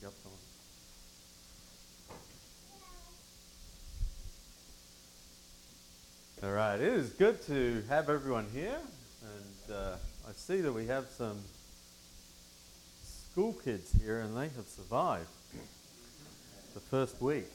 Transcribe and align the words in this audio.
Yep. 0.00 0.12
All 6.40 6.52
right, 6.52 6.76
it 6.76 6.82
is 6.82 7.10
good 7.10 7.44
to 7.46 7.82
have 7.88 8.08
everyone 8.08 8.46
here, 8.54 8.78
and 9.22 9.74
uh, 9.74 9.96
I 10.28 10.32
see 10.36 10.60
that 10.60 10.72
we 10.72 10.86
have 10.86 11.06
some 11.08 11.38
school 13.02 13.54
kids 13.54 13.92
here, 14.00 14.20
and 14.20 14.36
they 14.36 14.48
have 14.54 14.68
survived 14.68 15.26
the 16.74 16.80
first 16.80 17.20
week, 17.20 17.46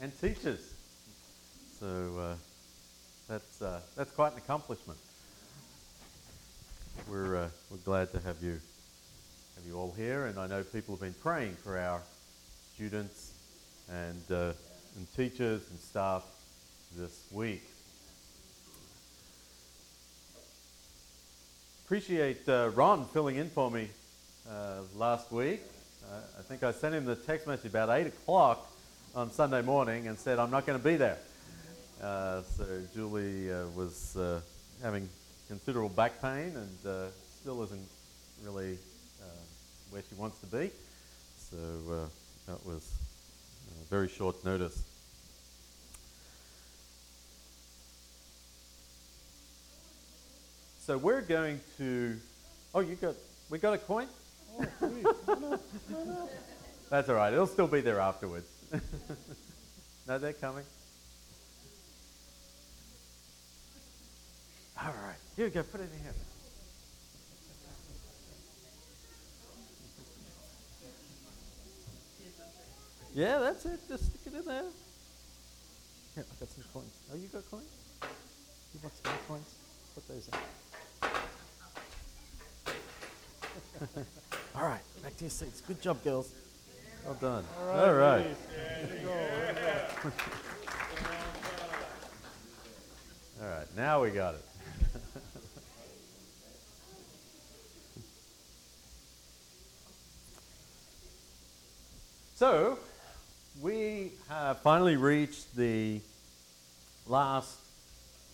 and 0.00 0.12
teachers. 0.20 0.74
So 1.80 1.86
uh, 2.20 2.34
that's 3.28 3.60
uh, 3.60 3.80
that's 3.96 4.12
quite 4.12 4.32
an 4.32 4.38
accomplishment. 4.38 4.98
We're 7.10 7.36
uh, 7.36 7.48
we're 7.68 7.78
glad 7.78 8.12
to 8.12 8.20
have 8.20 8.40
you 8.42 8.60
have 9.58 9.66
you 9.66 9.76
all 9.76 9.92
here, 9.96 10.26
and 10.26 10.38
I 10.38 10.46
know 10.46 10.62
people 10.62 10.94
have 10.94 11.00
been 11.00 11.14
praying 11.20 11.56
for 11.64 11.76
our 11.76 12.00
students 12.74 13.32
and 13.90 14.22
uh, 14.30 14.52
and 14.96 15.12
teachers 15.16 15.62
and 15.68 15.80
staff 15.80 16.22
this 16.96 17.26
week. 17.32 17.62
Appreciate 21.84 22.48
uh, 22.48 22.70
Ron 22.74 23.04
filling 23.06 23.34
in 23.34 23.50
for 23.50 23.68
me 23.68 23.88
uh, 24.48 24.82
last 24.94 25.32
week. 25.32 25.62
Uh, 26.04 26.20
I 26.38 26.42
think 26.42 26.62
I 26.62 26.70
sent 26.70 26.94
him 26.94 27.04
the 27.04 27.16
text 27.16 27.48
message 27.48 27.70
about 27.70 27.88
8 27.88 28.06
o'clock 28.06 28.70
on 29.16 29.32
Sunday 29.32 29.62
morning 29.62 30.06
and 30.06 30.16
said, 30.16 30.38
I'm 30.38 30.52
not 30.52 30.66
going 30.66 30.78
to 30.78 30.84
be 30.84 30.96
there. 30.96 31.18
Uh, 32.00 32.42
so 32.42 32.64
Julie 32.94 33.50
uh, 33.50 33.66
was 33.74 34.16
having 34.82 35.08
considerable 35.48 35.88
back 35.88 36.22
pain 36.22 36.54
and 36.54 37.10
still 37.40 37.64
isn't 37.64 37.88
really 38.44 38.78
where 39.90 40.02
she 40.08 40.14
wants 40.14 40.38
to 40.40 40.46
be. 40.46 40.70
So 41.50 41.56
uh, 41.56 42.06
that 42.46 42.64
was 42.66 42.90
uh, 43.68 43.84
very 43.90 44.08
short 44.08 44.44
notice. 44.44 44.82
So 50.80 50.96
we're 50.96 51.20
going 51.20 51.60
to. 51.78 52.16
Oh, 52.74 52.80
you 52.80 52.94
got. 52.94 53.14
We 53.50 53.58
got 53.58 53.74
a 53.74 53.78
coin. 53.78 54.06
Oh. 54.58 54.64
No, 54.80 55.34
no, 55.34 55.60
no, 55.90 56.04
no. 56.04 56.28
That's 56.90 57.08
all 57.08 57.14
right. 57.14 57.32
It'll 57.32 57.46
still 57.46 57.66
be 57.66 57.80
there 57.80 58.00
afterwards. 58.00 58.46
no, 60.08 60.18
they're 60.18 60.32
coming. 60.32 60.64
All 64.80 64.94
right. 65.04 65.16
Here 65.36 65.46
you 65.46 65.52
go. 65.52 65.62
Put 65.62 65.80
it 65.80 65.90
in 65.94 66.02
here. 66.02 66.14
Yeah, 73.14 73.38
that's 73.38 73.64
it. 73.66 73.80
Just 73.88 74.06
stick 74.06 74.20
it 74.26 74.34
in 74.38 74.44
there. 74.44 74.64
Here, 76.14 76.24
I've 76.30 76.40
got 76.40 76.48
some 76.50 76.64
coins. 76.72 76.92
Oh, 77.12 77.16
you 77.16 77.28
got 77.28 77.50
coins? 77.50 77.70
You 78.74 78.80
want 78.82 78.94
some 79.02 79.12
coins? 79.26 79.54
Put 79.94 80.08
those 80.08 80.28
in. 80.28 80.34
All 84.54 84.64
right, 84.66 84.82
back 85.02 85.16
to 85.16 85.24
your 85.24 85.30
seats. 85.30 85.60
Good 85.60 85.80
job, 85.80 86.02
girls. 86.04 86.32
Well 87.04 87.14
done. 87.14 87.44
All 87.60 87.94
right. 87.94 88.26
All 93.40 93.48
right, 93.48 93.76
now 93.76 94.02
we 94.02 94.10
got 94.10 94.34
it. 94.34 94.44
so, 102.34 102.78
we 103.60 104.12
have 104.28 104.60
finally 104.60 104.96
reached 104.96 105.56
the 105.56 106.00
last 107.06 107.56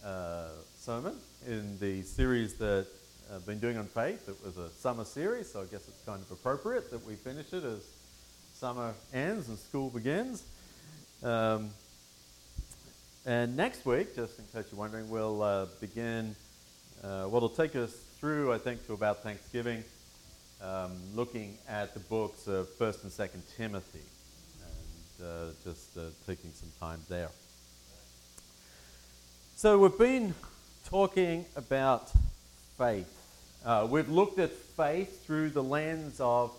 uh, 0.05 0.49
sermon 0.77 1.17
in 1.47 1.79
the 1.79 2.03
series 2.03 2.55
that 2.55 2.87
I've 3.33 3.47
been 3.47 3.59
doing 3.59 3.79
on 3.79 3.87
faith. 3.87 4.29
It 4.29 4.37
was 4.45 4.59
a 4.59 4.69
summer 4.71 5.05
series, 5.05 5.51
so 5.51 5.63
I 5.63 5.65
guess 5.65 5.89
it's 5.89 6.03
kind 6.05 6.21
of 6.21 6.31
appropriate 6.31 6.91
that 6.91 7.07
we 7.07 7.15
finish 7.15 7.53
it 7.55 7.65
as 7.65 7.87
summer 8.55 8.93
ends 9.15 9.49
and 9.49 9.59
school 9.59 9.89
begins. 9.89 10.43
Um, 11.23 11.71
and 13.25 13.57
next 13.57 13.87
week, 13.87 14.15
just 14.15 14.39
in 14.39 14.45
case 14.47 14.71
you're 14.71 14.79
wondering, 14.79 15.09
we'll 15.09 15.43
uh, 15.43 15.67
begin 15.81 16.37
uh, 17.03 17.25
what 17.25 17.41
will 17.41 17.49
take 17.49 17.75
us 17.77 17.95
through, 18.21 18.53
I 18.53 18.59
think, 18.59 18.87
to 18.89 18.93
about 18.93 19.23
Thanksgiving, 19.23 19.85
um, 20.61 20.93
looking 21.15 21.57
at 21.67 21.95
the 21.95 22.01
books 22.01 22.47
of 22.47 22.69
1st 22.79 23.05
and 23.05 23.13
2nd 23.13 23.57
Timothy, 23.57 24.01
uh, 25.23 25.51
just 25.65 25.97
uh, 25.97 26.03
taking 26.27 26.51
some 26.53 26.71
time 26.81 27.01
there. 27.09 27.31
So 29.57 29.79
we've 29.79 29.97
been 29.99 30.35
talking 30.87 31.45
about 31.57 32.11
faith. 32.77 33.11
Uh, 33.65 33.87
we've 33.89 34.09
looked 34.09 34.39
at 34.39 34.51
faith 34.51 35.25
through 35.25 35.51
the 35.51 35.63
lens 35.63 36.21
of 36.21 36.53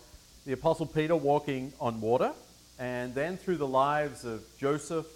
the 0.46 0.54
Apostle 0.54 0.86
Peter 0.86 1.16
walking 1.16 1.74
on 1.80 2.02
water, 2.02 2.32
and 2.80 3.14
then 3.14 3.38
through 3.38 3.58
the 3.58 3.68
lives 3.68 4.26
of 4.26 4.44
Joseph 4.58 5.08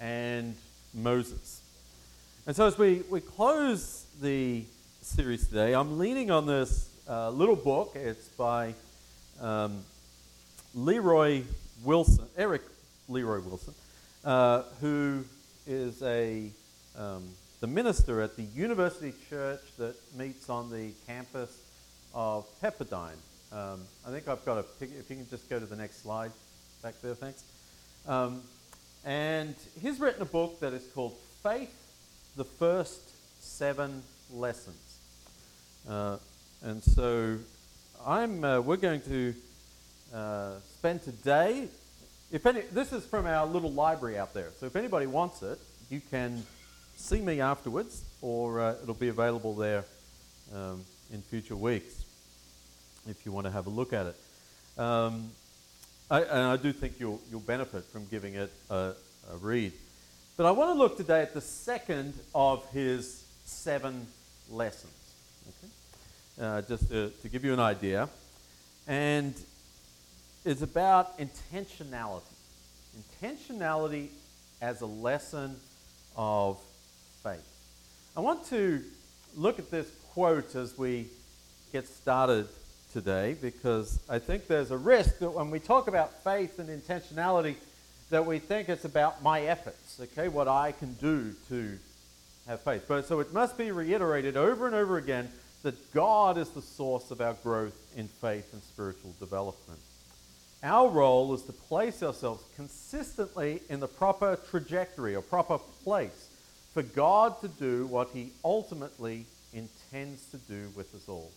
and 0.00 0.54
Moses. 0.92 1.60
And 2.46 2.54
so, 2.54 2.66
as 2.66 2.76
we, 2.76 3.02
we 3.10 3.20
close 3.20 4.04
the 4.20 4.64
series 5.00 5.48
today, 5.48 5.74
I'm 5.74 5.98
leaning 5.98 6.30
on 6.30 6.46
this 6.46 6.90
uh, 7.08 7.30
little 7.30 7.56
book. 7.56 7.92
It's 7.94 8.28
by 8.28 8.74
um, 9.40 9.82
Leroy 10.74 11.42
Wilson, 11.84 12.26
Eric 12.36 12.62
Leroy 13.08 13.40
Wilson, 13.40 13.74
uh, 14.24 14.62
who 14.80 15.24
is 15.66 16.02
a 16.02 16.50
um, 16.96 17.28
the 17.60 17.66
minister 17.66 18.22
at 18.22 18.36
the 18.36 18.42
University 18.42 19.12
Church 19.28 19.60
that 19.78 19.94
meets 20.16 20.48
on 20.48 20.70
the 20.70 20.92
campus 21.06 21.50
of 22.14 22.46
Pepperdine. 22.62 23.16
Um, 23.52 23.82
I 24.06 24.10
think 24.10 24.28
I've 24.28 24.44
got 24.44 24.58
a 24.58 24.62
picture. 24.62 24.98
If 24.98 25.10
you 25.10 25.16
can 25.16 25.28
just 25.28 25.48
go 25.48 25.58
to 25.58 25.66
the 25.66 25.76
next 25.76 26.02
slide 26.02 26.30
back 26.82 26.94
there, 27.02 27.14
thanks. 27.14 27.42
Um, 28.06 28.42
and 29.04 29.54
he's 29.80 30.00
written 30.00 30.22
a 30.22 30.26
book 30.26 30.60
that 30.60 30.72
is 30.72 30.86
called 30.94 31.14
Faith, 31.42 31.74
the 32.36 32.44
First 32.44 33.00
Seven 33.40 34.02
Lessons. 34.32 34.98
Uh, 35.88 36.16
and 36.62 36.82
so 36.82 37.36
I'm, 38.06 38.42
uh, 38.42 38.60
we're 38.60 38.76
going 38.76 39.02
to 39.02 39.34
uh, 40.14 40.52
spend 40.78 41.02
today, 41.02 41.68
if 42.30 42.46
any, 42.46 42.60
this 42.72 42.92
is 42.92 43.04
from 43.04 43.26
our 43.26 43.46
little 43.46 43.72
library 43.72 44.16
out 44.16 44.32
there. 44.32 44.50
So 44.60 44.66
if 44.66 44.76
anybody 44.76 45.06
wants 45.06 45.42
it, 45.42 45.58
you 45.90 46.00
can 46.10 46.44
see 46.96 47.20
me 47.20 47.40
afterwards, 47.40 48.04
or 48.22 48.60
uh, 48.60 48.76
it'll 48.82 48.94
be 48.94 49.08
available 49.08 49.54
there 49.54 49.84
um, 50.54 50.84
in 51.12 51.20
future 51.22 51.56
weeks 51.56 52.04
if 53.08 53.26
you 53.26 53.32
want 53.32 53.46
to 53.46 53.50
have 53.50 53.66
a 53.66 53.70
look 53.70 53.92
at 53.92 54.06
it. 54.06 54.80
Um, 54.80 55.30
I, 56.10 56.22
and 56.22 56.42
I 56.42 56.56
do 56.56 56.72
think 56.72 57.00
you'll, 57.00 57.20
you'll 57.30 57.40
benefit 57.40 57.84
from 57.84 58.06
giving 58.06 58.34
it 58.34 58.52
a, 58.70 58.92
a 59.32 59.36
read. 59.40 59.72
But 60.36 60.46
I 60.46 60.52
want 60.52 60.70
to 60.70 60.78
look 60.78 60.96
today 60.96 61.22
at 61.22 61.34
the 61.34 61.40
second 61.40 62.14
of 62.34 62.68
his 62.70 63.24
seven 63.44 64.06
lessons, 64.50 64.92
okay? 65.48 66.46
uh, 66.46 66.62
just 66.62 66.88
to, 66.90 67.10
to 67.22 67.28
give 67.28 67.44
you 67.44 67.52
an 67.52 67.60
idea. 67.60 68.08
And 68.86 69.34
it's 70.44 70.62
about 70.62 71.18
intentionality. 71.18 72.22
Intentionality 73.22 74.08
as 74.60 74.82
a 74.82 74.86
lesson 74.86 75.56
of 76.16 76.58
faith. 77.22 77.46
I 78.16 78.20
want 78.20 78.46
to 78.46 78.82
look 79.36 79.58
at 79.58 79.70
this 79.70 79.90
quote 80.12 80.54
as 80.54 80.76
we 80.78 81.08
get 81.72 81.88
started 81.88 82.46
today 82.92 83.36
because 83.40 83.98
I 84.08 84.18
think 84.18 84.46
there's 84.46 84.70
a 84.70 84.76
risk 84.76 85.18
that 85.18 85.30
when 85.30 85.50
we 85.50 85.58
talk 85.58 85.88
about 85.88 86.22
faith 86.22 86.58
and 86.58 86.68
intentionality, 86.68 87.56
that 88.10 88.24
we 88.24 88.38
think 88.38 88.68
it's 88.68 88.84
about 88.84 89.22
my 89.22 89.42
efforts, 89.42 89.98
okay, 90.00 90.28
what 90.28 90.46
I 90.46 90.72
can 90.72 90.92
do 90.94 91.34
to 91.48 91.78
have 92.46 92.60
faith. 92.60 92.84
But 92.86 93.06
so 93.06 93.20
it 93.20 93.32
must 93.32 93.58
be 93.58 93.72
reiterated 93.72 94.36
over 94.36 94.66
and 94.66 94.74
over 94.74 94.98
again 94.98 95.30
that 95.62 95.92
God 95.92 96.36
is 96.36 96.50
the 96.50 96.62
source 96.62 97.10
of 97.10 97.20
our 97.20 97.34
growth 97.42 97.74
in 97.96 98.06
faith 98.06 98.52
and 98.52 98.62
spiritual 98.62 99.14
development. 99.18 99.80
Our 100.64 100.88
role 100.88 101.34
is 101.34 101.42
to 101.42 101.52
place 101.52 102.02
ourselves 102.02 102.42
consistently 102.56 103.60
in 103.68 103.80
the 103.80 103.86
proper 103.86 104.38
trajectory 104.50 105.14
or 105.14 105.22
proper 105.22 105.58
place 105.84 106.30
for 106.72 106.82
God 106.82 107.40
to 107.42 107.48
do 107.48 107.86
what 107.86 108.08
He 108.12 108.32
ultimately 108.44 109.26
intends 109.52 110.24
to 110.30 110.38
do 110.38 110.70
with 110.74 110.92
us 110.94 111.02
all 111.06 111.30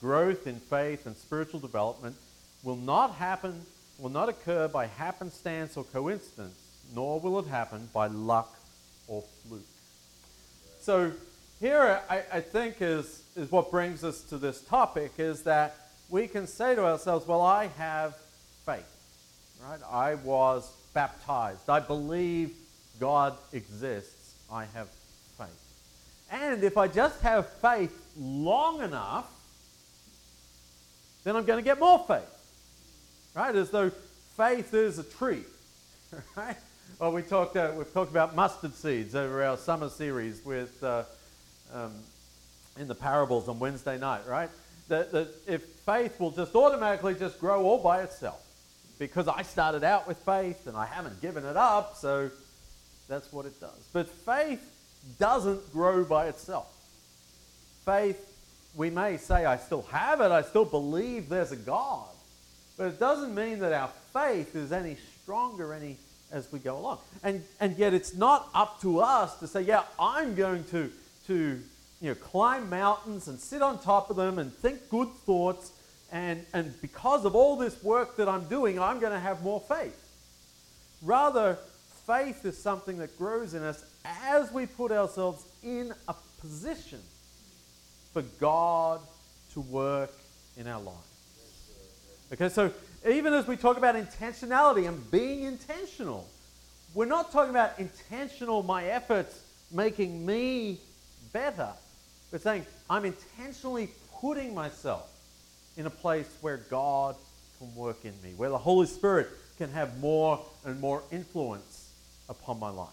growth 0.00 0.46
in 0.46 0.56
faith 0.56 1.06
and 1.06 1.16
spiritual 1.16 1.60
development 1.60 2.16
will 2.62 2.76
not 2.76 3.14
happen, 3.14 3.62
will 3.98 4.10
not 4.10 4.28
occur 4.28 4.68
by 4.68 4.86
happenstance 4.86 5.76
or 5.76 5.84
coincidence, 5.84 6.56
nor 6.94 7.20
will 7.20 7.38
it 7.38 7.46
happen 7.46 7.88
by 7.92 8.06
luck 8.06 8.56
or 9.08 9.22
fluke. 9.42 9.62
So 10.80 11.12
here 11.60 12.00
I, 12.08 12.22
I 12.32 12.40
think 12.40 12.76
is, 12.80 13.22
is 13.34 13.50
what 13.50 13.70
brings 13.70 14.04
us 14.04 14.20
to 14.24 14.38
this 14.38 14.60
topic 14.60 15.12
is 15.18 15.42
that 15.42 15.76
we 16.08 16.28
can 16.28 16.46
say 16.46 16.74
to 16.74 16.84
ourselves, 16.84 17.26
well, 17.26 17.42
I 17.42 17.68
have 17.78 18.16
faith. 18.66 18.84
Right? 19.62 19.80
I 19.90 20.14
was 20.16 20.70
baptized. 20.92 21.70
I 21.70 21.80
believe 21.80 22.52
God 23.00 23.34
exists. 23.52 24.34
I 24.52 24.64
have 24.74 24.88
faith. 25.38 25.48
And 26.30 26.62
if 26.62 26.76
I 26.76 26.88
just 26.88 27.22
have 27.22 27.48
faith 27.48 27.96
long 28.18 28.82
enough, 28.82 29.30
then 31.24 31.36
I'm 31.36 31.44
going 31.44 31.58
to 31.58 31.64
get 31.64 31.78
more 31.78 32.04
faith. 32.06 32.22
Right? 33.34 33.54
As 33.54 33.70
though 33.70 33.90
faith 34.36 34.74
is 34.74 34.98
a 34.98 35.04
tree. 35.04 35.44
Right? 36.36 36.56
Well, 36.98 37.12
we 37.12 37.20
talked, 37.20 37.56
uh, 37.56 37.72
we've 37.76 37.92
talked 37.92 38.10
about 38.10 38.34
mustard 38.34 38.74
seeds 38.74 39.14
over 39.14 39.44
our 39.44 39.58
summer 39.58 39.90
series 39.90 40.42
with, 40.46 40.82
uh, 40.82 41.02
um, 41.74 41.92
in 42.78 42.88
the 42.88 42.94
parables 42.94 43.48
on 43.48 43.58
Wednesday 43.58 43.98
night, 43.98 44.22
right? 44.26 44.48
That, 44.88 45.12
that 45.12 45.28
if 45.46 45.62
faith 45.84 46.18
will 46.18 46.30
just 46.30 46.54
automatically 46.54 47.14
just 47.14 47.38
grow 47.38 47.64
all 47.64 47.82
by 47.82 48.02
itself. 48.02 48.45
Because 48.98 49.28
I 49.28 49.42
started 49.42 49.84
out 49.84 50.08
with 50.08 50.18
faith 50.18 50.66
and 50.66 50.76
I 50.76 50.86
haven't 50.86 51.20
given 51.20 51.44
it 51.44 51.56
up, 51.56 51.96
so 51.96 52.30
that's 53.08 53.32
what 53.32 53.46
it 53.46 53.60
does. 53.60 53.88
But 53.92 54.08
faith 54.08 54.62
doesn't 55.18 55.72
grow 55.72 56.04
by 56.04 56.28
itself. 56.28 56.72
Faith, 57.84 58.18
we 58.74 58.90
may 58.90 59.16
say, 59.16 59.44
I 59.44 59.58
still 59.58 59.82
have 59.90 60.20
it, 60.20 60.30
I 60.30 60.42
still 60.42 60.64
believe 60.64 61.28
there's 61.28 61.52
a 61.52 61.56
God. 61.56 62.08
But 62.76 62.88
it 62.88 63.00
doesn't 63.00 63.34
mean 63.34 63.60
that 63.60 63.72
our 63.72 63.90
faith 64.12 64.54
is 64.54 64.72
any 64.72 64.96
stronger 65.22 65.72
any 65.72 65.96
as 66.32 66.50
we 66.52 66.58
go 66.58 66.78
along. 66.78 66.98
And, 67.22 67.42
and 67.60 67.76
yet 67.76 67.94
it's 67.94 68.14
not 68.14 68.48
up 68.54 68.80
to 68.82 69.00
us 69.00 69.38
to 69.38 69.46
say, 69.46 69.62
yeah, 69.62 69.84
I'm 69.98 70.34
going 70.34 70.64
to, 70.64 70.90
to 71.28 71.60
you 72.00 72.08
know, 72.08 72.14
climb 72.14 72.68
mountains 72.68 73.28
and 73.28 73.38
sit 73.38 73.62
on 73.62 73.80
top 73.80 74.10
of 74.10 74.16
them 74.16 74.38
and 74.38 74.52
think 74.52 74.88
good 74.90 75.08
thoughts. 75.24 75.72
And, 76.12 76.44
and 76.52 76.80
because 76.80 77.24
of 77.24 77.34
all 77.34 77.56
this 77.56 77.82
work 77.82 78.16
that 78.16 78.28
I'm 78.28 78.44
doing, 78.48 78.78
I'm 78.78 79.00
going 79.00 79.12
to 79.12 79.18
have 79.18 79.42
more 79.42 79.60
faith. 79.60 80.00
Rather, 81.02 81.58
faith 82.06 82.44
is 82.44 82.56
something 82.56 82.98
that 82.98 83.16
grows 83.18 83.54
in 83.54 83.62
us 83.62 83.84
as 84.04 84.52
we 84.52 84.66
put 84.66 84.92
ourselves 84.92 85.44
in 85.62 85.92
a 86.08 86.14
position 86.40 87.00
for 88.12 88.22
God 88.40 89.00
to 89.52 89.60
work 89.60 90.12
in 90.56 90.66
our 90.66 90.80
lives. 90.80 90.98
Okay, 92.32 92.48
so 92.48 92.72
even 93.08 93.32
as 93.32 93.46
we 93.46 93.56
talk 93.56 93.76
about 93.76 93.94
intentionality 93.94 94.88
and 94.88 95.10
being 95.10 95.42
intentional, 95.42 96.26
we're 96.94 97.04
not 97.04 97.30
talking 97.30 97.50
about 97.50 97.78
intentional, 97.78 98.62
my 98.62 98.86
efforts 98.86 99.40
making 99.70 100.24
me 100.24 100.80
better. 101.32 101.68
We're 102.32 102.38
saying 102.38 102.66
I'm 102.88 103.04
intentionally 103.04 103.90
putting 104.20 104.54
myself 104.54 105.10
in 105.76 105.86
a 105.86 105.90
place 105.90 106.28
where 106.40 106.58
God 106.70 107.16
can 107.58 107.74
work 107.74 108.04
in 108.04 108.14
me, 108.22 108.32
where 108.36 108.50
the 108.50 108.58
Holy 108.58 108.86
Spirit 108.86 109.28
can 109.58 109.70
have 109.72 109.98
more 109.98 110.44
and 110.64 110.80
more 110.80 111.02
influence 111.10 111.90
upon 112.28 112.58
my 112.58 112.70
life. 112.70 112.90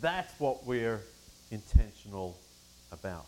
That's 0.00 0.32
what 0.38 0.66
we're 0.66 1.00
intentional 1.50 2.36
about. 2.90 3.26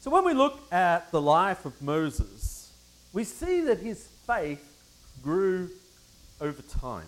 So 0.00 0.10
when 0.10 0.24
we 0.24 0.34
look 0.34 0.60
at 0.72 1.10
the 1.10 1.20
life 1.20 1.64
of 1.64 1.80
Moses, 1.82 2.72
we 3.12 3.24
see 3.24 3.62
that 3.62 3.78
his 3.78 4.06
faith 4.26 4.64
grew 5.22 5.70
over 6.40 6.62
time. 6.62 7.06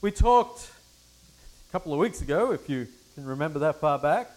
We 0.00 0.10
talked 0.12 0.70
a 1.68 1.72
couple 1.72 1.92
of 1.92 1.98
weeks 1.98 2.20
ago, 2.20 2.52
if 2.52 2.68
you 2.68 2.86
can 3.14 3.26
remember 3.26 3.58
that 3.60 3.80
far 3.80 3.98
back, 3.98 4.30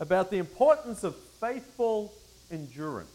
about 0.00 0.30
the 0.30 0.38
importance 0.38 1.04
of 1.04 1.14
faithful 1.38 2.12
endurance. 2.50 3.10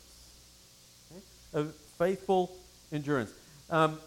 Of 1.57 1.74
faithful 1.98 2.56
endurance. 2.92 3.31
Um, 3.71 3.98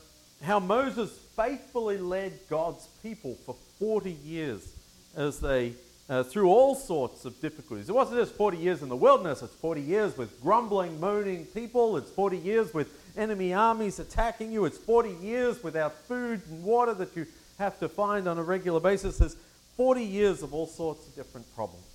how 0.41 0.61
Moses 0.61 1.11
faithfully 1.35 1.99
led 1.99 2.33
God's 2.49 2.87
people 3.03 3.37
for 3.45 3.57
40 3.81 4.13
years 4.13 4.73
as 5.17 5.41
they 5.41 5.73
uh, 6.09 6.23
through 6.23 6.49
all 6.49 6.77
sorts 6.77 7.25
of 7.25 7.41
difficulties. 7.41 7.89
It 7.89 7.93
wasn't 7.93 8.19
just 8.21 8.35
40 8.35 8.57
years 8.57 8.83
in 8.83 8.89
the 8.89 8.95
wilderness, 8.95 9.43
it's 9.43 9.55
40 9.55 9.81
years 9.81 10.17
with 10.17 10.41
grumbling, 10.41 11.01
moaning 11.01 11.45
people, 11.47 11.97
it's 11.97 12.11
40 12.13 12.39
years 12.39 12.73
with 12.73 12.89
enemy 13.17 13.53
armies 13.53 13.99
attacking 13.99 14.53
you, 14.53 14.65
it's 14.65 14.79
40 14.79 15.11
years 15.21 15.61
without 15.65 15.97
food 16.07 16.43
and 16.49 16.63
water 16.63 16.95
that 16.95 17.17
you 17.17 17.27
have 17.59 17.81
to 17.81 17.89
find 17.89 18.29
on 18.29 18.39
a 18.39 18.45
regular 18.45 18.79
basis. 18.79 19.19
There's 19.19 19.37
40 19.77 20.05
years 20.05 20.45
of 20.45 20.55
all 20.55 20.69
sorts 20.69 21.05
of 21.05 21.17
different 21.17 21.53
problems. 21.57 21.90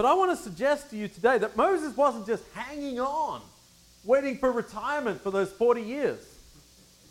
But 0.00 0.08
I 0.08 0.14
want 0.14 0.30
to 0.30 0.42
suggest 0.42 0.88
to 0.92 0.96
you 0.96 1.08
today 1.08 1.36
that 1.36 1.58
Moses 1.58 1.94
wasn't 1.94 2.26
just 2.26 2.42
hanging 2.54 2.98
on, 2.98 3.42
waiting 4.02 4.38
for 4.38 4.50
retirement 4.50 5.20
for 5.20 5.30
those 5.30 5.52
40 5.52 5.82
years. 5.82 6.20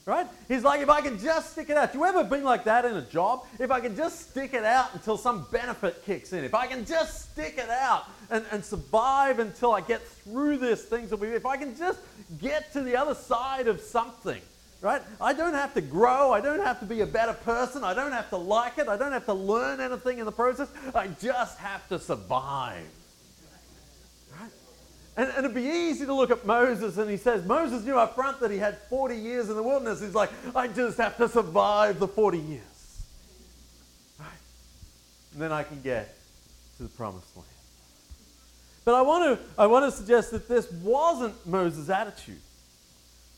Right? 0.08 0.26
He's 0.48 0.64
like, 0.64 0.82
if 0.82 0.90
I 0.90 1.02
can 1.02 1.20
just 1.20 1.52
stick 1.52 1.70
it 1.70 1.78
out. 1.78 1.94
You 1.94 2.04
ever 2.04 2.24
been 2.24 2.44
like 2.44 2.64
that 2.64 2.86
in 2.86 2.98
a 2.98 3.04
job? 3.04 3.46
If 3.60 3.70
I 3.70 3.80
can 3.80 3.96
just 3.96 4.32
stick 4.32 4.56
it 4.56 4.66
out 4.66 4.92
until 4.96 5.18
some 5.18 5.46
benefit 5.52 6.04
kicks 6.04 6.34
in. 6.34 6.44
If 6.44 6.56
I 6.56 6.66
can 6.66 6.84
just 6.84 7.32
stick 7.32 7.60
it 7.60 7.70
out 7.70 8.06
and, 8.32 8.44
and 8.52 8.66
survive 8.66 9.38
until 9.38 9.72
I 9.72 9.82
get 9.82 10.02
through 10.02 10.58
this, 10.58 10.84
things 10.86 11.12
will 11.12 11.20
be. 11.20 11.28
If 11.28 11.46
I 11.46 11.58
can 11.58 11.78
just 11.78 12.00
get 12.42 12.74
to 12.74 12.82
the 12.82 12.98
other 12.98 13.14
side 13.14 13.68
of 13.68 13.82
something, 13.82 14.42
right? 14.82 15.02
I 15.20 15.34
don't 15.34 15.54
have 15.54 15.74
to 15.74 15.82
grow. 15.82 16.32
I 16.32 16.42
don't 16.42 16.62
have 16.62 16.80
to 16.80 16.86
be 16.86 17.02
a 17.02 17.06
better 17.06 17.34
person. 17.34 17.84
I 17.84 17.94
don't 17.94 18.12
have 18.12 18.30
to 18.30 18.38
like 18.38 18.78
it. 18.78 18.88
I 18.88 18.98
don't 18.98 19.12
have 19.12 19.26
to 19.26 19.34
learn 19.34 19.80
anything 19.82 20.20
in 20.20 20.26
the 20.26 20.32
process. 20.32 20.70
I 20.96 21.08
just 21.08 21.58
have 21.60 21.88
to 21.90 22.00
survive. 22.00 22.88
Right? 24.40 24.52
And, 25.18 25.30
and, 25.30 25.46
it'd 25.46 25.56
be 25.56 25.64
easy 25.64 26.06
to 26.06 26.14
look 26.14 26.32
at 26.32 26.46
Moses 26.46 26.98
and 26.98 27.10
he 27.10 27.18
says, 27.18 27.46
Moses 27.46 27.84
knew 27.84 27.98
up 27.98 28.16
front 28.16 28.40
that 28.40 28.52
he 28.52 28.58
had 28.58 28.78
40 28.90 29.16
years 29.16 29.50
in 29.50 29.56
the 29.56 29.64
wilderness. 29.64 30.02
He's 30.02 30.16
like, 30.16 30.32
I 30.56 30.68
just 30.68 30.98
have 30.98 31.18
to 31.18 31.28
survive 31.28 32.00
the 32.00 32.08
40 32.08 32.38
years. 32.38 32.62
Right? 34.18 34.28
And 35.34 35.42
then 35.42 35.52
I 35.52 35.64
can 35.64 35.82
get 35.82 36.16
to 36.78 36.84
the 36.84 36.90
promised 36.90 37.36
land. 37.36 37.48
But 38.86 38.96
I 38.96 39.02
want 39.02 39.40
to, 39.40 39.46
I 39.62 39.68
want 39.68 39.86
to 39.86 39.92
suggest 39.92 40.32
that 40.32 40.48
this 40.48 40.72
wasn't 40.72 41.46
Moses' 41.46 41.90
attitude. 41.90 42.40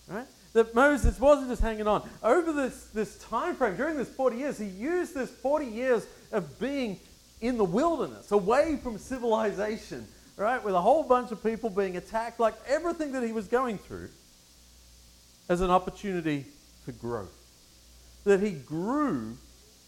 Right? 0.07 0.27
That 0.53 0.75
Moses 0.75 1.19
wasn't 1.19 1.49
just 1.49 1.61
hanging 1.61 1.87
on. 1.87 2.07
Over 2.21 2.51
this, 2.51 2.87
this 2.93 3.17
time 3.23 3.55
frame, 3.55 3.77
during 3.77 3.97
this 3.97 4.09
40 4.09 4.37
years, 4.37 4.57
he 4.57 4.65
used 4.65 5.13
this 5.13 5.29
40 5.29 5.65
years 5.65 6.05
of 6.31 6.59
being 6.59 6.99
in 7.39 7.57
the 7.57 7.65
wilderness, 7.65 8.31
away 8.31 8.77
from 8.83 8.97
civilization, 8.97 10.05
right, 10.37 10.63
with 10.63 10.75
a 10.75 10.81
whole 10.81 11.03
bunch 11.03 11.31
of 11.31 11.41
people 11.41 11.69
being 11.69 11.97
attacked, 11.97 12.39
like 12.39 12.53
everything 12.67 13.13
that 13.13 13.23
he 13.23 13.31
was 13.31 13.47
going 13.47 13.77
through, 13.77 14.09
as 15.49 15.61
an 15.61 15.71
opportunity 15.71 16.45
for 16.85 16.91
growth. 16.91 17.33
That 18.25 18.41
he 18.41 18.51
grew 18.51 19.37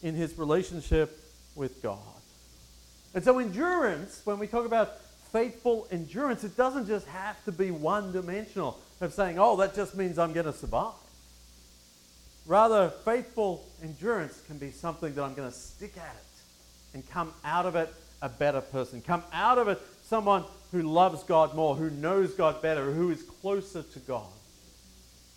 in 0.01 0.15
his 0.15 0.37
relationship 0.37 1.19
with 1.55 1.81
God. 1.83 1.99
And 3.13 3.23
so, 3.23 3.37
endurance, 3.37 4.21
when 4.23 4.39
we 4.39 4.47
talk 4.47 4.65
about 4.65 4.93
faithful 5.33 5.87
endurance, 5.91 6.43
it 6.43 6.55
doesn't 6.55 6.87
just 6.87 7.07
have 7.07 7.43
to 7.43 7.51
be 7.51 7.71
one 7.71 8.13
dimensional 8.13 8.79
of 9.01 9.11
saying, 9.13 9.39
oh, 9.39 9.57
that 9.57 9.75
just 9.75 9.95
means 9.95 10.17
I'm 10.17 10.31
going 10.31 10.45
to 10.45 10.53
survive. 10.53 10.93
Rather, 12.45 12.89
faithful 13.03 13.65
endurance 13.81 14.41
can 14.47 14.57
be 14.59 14.69
something 14.69 15.13
that 15.15 15.23
I'm 15.23 15.33
going 15.33 15.49
to 15.49 15.55
stick 15.55 15.97
at 15.97 16.15
it 16.15 16.93
and 16.93 17.09
come 17.09 17.33
out 17.43 17.65
of 17.65 17.75
it 17.75 17.91
a 18.21 18.29
better 18.29 18.61
person, 18.61 19.01
come 19.01 19.23
out 19.33 19.57
of 19.57 19.67
it 19.67 19.81
someone 20.03 20.45
who 20.71 20.83
loves 20.83 21.23
God 21.23 21.55
more, 21.55 21.75
who 21.75 21.89
knows 21.89 22.33
God 22.35 22.61
better, 22.61 22.91
who 22.91 23.09
is 23.09 23.23
closer 23.23 23.81
to 23.81 23.99
God 23.99 24.27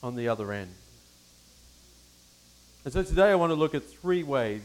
on 0.03 0.15
the 0.15 0.29
other 0.29 0.53
end. 0.53 0.73
And 2.85 2.93
so 2.93 3.03
today 3.03 3.31
I 3.31 3.35
want 3.35 3.51
to 3.51 3.55
look 3.55 3.75
at 3.75 3.83
three 3.85 4.23
ways 4.23 4.63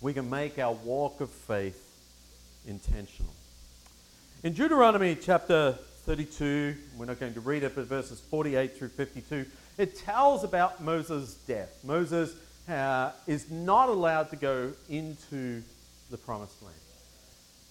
we 0.00 0.12
can 0.12 0.28
make 0.28 0.58
our 0.58 0.74
walk 0.74 1.20
of 1.20 1.30
faith 1.30 1.82
intentional. 2.66 3.32
In 4.46 4.52
Deuteronomy 4.52 5.16
chapter 5.20 5.76
32, 6.04 6.76
we're 6.96 7.06
not 7.06 7.18
going 7.18 7.34
to 7.34 7.40
read 7.40 7.64
it, 7.64 7.74
but 7.74 7.86
verses 7.86 8.20
48 8.20 8.78
through 8.78 8.90
52, 8.90 9.44
it 9.76 9.98
tells 9.98 10.44
about 10.44 10.80
Moses' 10.80 11.34
death. 11.48 11.76
Moses 11.82 12.32
uh, 12.68 13.10
is 13.26 13.50
not 13.50 13.88
allowed 13.88 14.30
to 14.30 14.36
go 14.36 14.72
into 14.88 15.64
the 16.12 16.16
promised 16.16 16.62
land. 16.62 16.76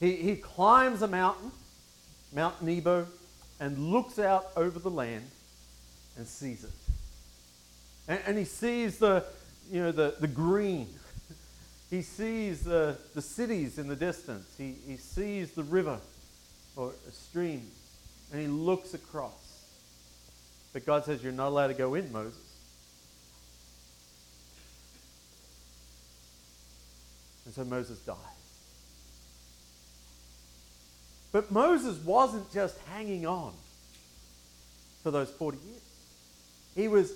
He, 0.02 0.18
he 0.18 0.36
climbs 0.36 1.02
a 1.02 1.08
mountain, 1.08 1.50
Mount 2.34 2.62
Nebo, 2.62 3.08
and 3.62 3.78
looks 3.94 4.20
out 4.20 4.48
over 4.58 4.78
the 4.78 4.92
land 4.92 5.24
and 6.18 6.28
sees 6.28 6.66
it. 6.66 6.72
And, 8.10 8.20
and 8.28 8.38
he 8.38 8.44
sees 8.44 8.98
the, 8.98 9.24
you 9.72 9.82
know, 9.82 9.94
the, 9.94 10.16
the 10.20 10.28
green. 10.28 10.90
he 11.90 12.02
sees 12.02 12.66
the, 12.66 12.98
the 13.14 13.22
cities 13.22 13.78
in 13.78 13.88
the 13.88 13.96
distance. 13.96 14.46
He, 14.58 14.76
he 14.86 14.98
sees 14.98 15.52
the 15.52 15.64
river 15.64 16.02
or 16.76 16.92
a 17.08 17.12
stream. 17.12 17.62
And 18.32 18.42
he 18.42 18.48
looks 18.48 18.94
across. 18.94 19.32
But 20.74 20.86
God 20.86 21.06
says, 21.06 21.24
You're 21.24 21.32
not 21.32 21.48
allowed 21.48 21.68
to 21.68 21.74
go 21.74 21.94
in, 21.96 22.12
Moses. 22.12 22.38
And 27.46 27.54
so 27.54 27.64
Moses 27.64 28.00
dies. 28.00 28.16
But 31.32 31.52
Moses 31.52 31.98
wasn't 32.04 32.52
just 32.52 32.78
hanging 32.94 33.26
on. 33.26 33.54
for 35.04 35.12
those 35.12 35.30
40 35.30 35.58
years. 35.58 35.82
He 36.76 36.88
was 36.88 37.14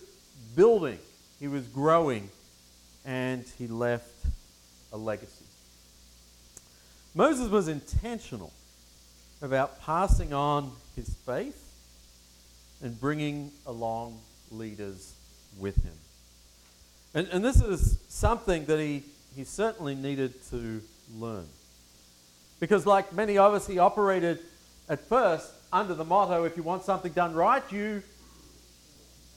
building, 0.56 1.00
he 1.40 1.48
was 1.48 1.66
growing, 1.68 2.30
and 3.04 3.44
he 3.58 3.68
left 3.68 4.14
a 4.94 4.98
legacy. 4.98 5.46
Moses 7.16 7.50
was 7.50 7.68
intentional 7.68 8.54
about 9.42 9.82
passing 9.82 10.34
on 10.34 10.72
his 10.96 11.10
faith 11.26 11.66
and 12.82 13.00
bringing 13.00 13.52
along 13.66 14.20
leaders 14.52 15.14
with 15.60 15.76
him. 15.84 15.94
And, 17.14 17.28
and 17.30 17.44
this 17.44 17.62
is 17.62 18.00
something 18.08 18.66
that 18.66 18.80
he, 18.80 19.04
he 19.36 19.44
certainly 19.44 19.96
needed 19.96 20.34
to 20.50 20.82
learn. 21.18 21.48
Because, 22.60 22.86
like 22.86 23.14
many 23.14 23.38
of 23.38 23.54
us, 23.54 23.66
he 23.66 23.80
operated 23.80 24.40
at 24.88 25.00
first 25.08 25.52
under 25.72 25.94
the 25.94 26.04
motto 26.04 26.44
if 26.44 26.58
you 26.58 26.64
want 26.64 26.84
something 26.84 27.12
done 27.14 27.34
right, 27.34 27.64
you 27.72 28.04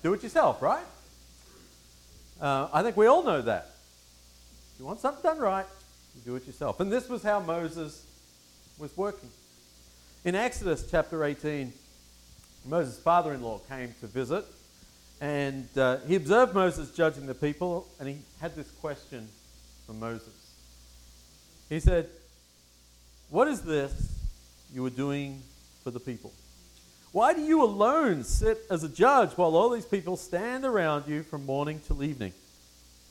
do 0.02 0.12
it 0.14 0.22
yourself, 0.22 0.60
right? 0.60 0.84
Uh, 2.40 2.68
I 2.72 2.82
think 2.82 2.96
we 2.96 3.06
all 3.06 3.22
know 3.22 3.40
that. 3.42 3.70
If 4.74 4.80
you 4.80 4.86
want 4.86 5.00
something 5.00 5.22
done 5.22 5.38
right, 5.38 5.66
you 6.16 6.22
do 6.22 6.36
it 6.36 6.46
yourself. 6.46 6.80
And 6.80 6.90
this 6.90 7.08
was 7.08 7.22
how 7.22 7.38
Moses 7.40 8.04
was 8.78 8.96
working. 8.96 9.30
In 10.24 10.36
Exodus 10.36 10.86
chapter 10.88 11.24
18, 11.24 11.72
Moses' 12.64 12.96
father 12.96 13.34
in 13.34 13.42
law 13.42 13.60
came 13.68 13.92
to 13.98 14.06
visit, 14.06 14.44
and 15.20 15.66
uh, 15.76 15.96
he 16.06 16.14
observed 16.14 16.54
Moses 16.54 16.92
judging 16.92 17.26
the 17.26 17.34
people, 17.34 17.88
and 17.98 18.08
he 18.08 18.18
had 18.40 18.54
this 18.54 18.70
question 18.70 19.26
from 19.84 19.98
Moses. 19.98 20.32
He 21.68 21.80
said, 21.80 22.08
What 23.30 23.48
is 23.48 23.62
this 23.62 23.92
you 24.72 24.86
are 24.86 24.90
doing 24.90 25.42
for 25.82 25.90
the 25.90 25.98
people? 25.98 26.32
Why 27.10 27.34
do 27.34 27.40
you 27.40 27.64
alone 27.64 28.22
sit 28.22 28.58
as 28.70 28.84
a 28.84 28.88
judge 28.88 29.32
while 29.32 29.56
all 29.56 29.70
these 29.70 29.86
people 29.86 30.16
stand 30.16 30.64
around 30.64 31.08
you 31.08 31.24
from 31.24 31.44
morning 31.44 31.80
till 31.84 32.04
evening? 32.04 32.32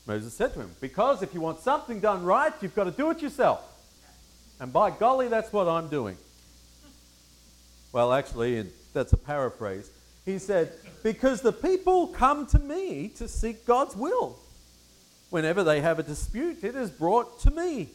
Moses 0.07 0.33
said 0.33 0.53
to 0.53 0.61
him, 0.61 0.71
Because 0.79 1.21
if 1.23 1.33
you 1.33 1.41
want 1.41 1.59
something 1.59 1.99
done 1.99 2.23
right, 2.23 2.53
you've 2.61 2.73
got 2.73 2.85
to 2.85 2.91
do 2.91 3.11
it 3.11 3.21
yourself. 3.21 3.61
And 4.61 4.71
by 4.71 4.91
golly, 4.91 5.27
that's 5.27 5.51
what 5.51 5.67
I'm 5.67 5.89
doing. 5.89 6.15
Well, 7.91 8.13
actually, 8.13 8.67
that's 8.93 9.13
a 9.13 9.17
paraphrase. 9.17 9.89
He 10.25 10.39
said, 10.39 10.71
Because 11.03 11.41
the 11.41 11.51
people 11.51 12.07
come 12.07 12.45
to 12.47 12.59
me 12.59 13.09
to 13.17 13.27
seek 13.27 13.65
God's 13.65 13.95
will. 13.95 14.37
Whenever 15.29 15.63
they 15.63 15.81
have 15.81 15.99
a 15.99 16.03
dispute, 16.03 16.63
it 16.63 16.75
is 16.75 16.89
brought 16.89 17.39
to 17.41 17.51
me. 17.51 17.89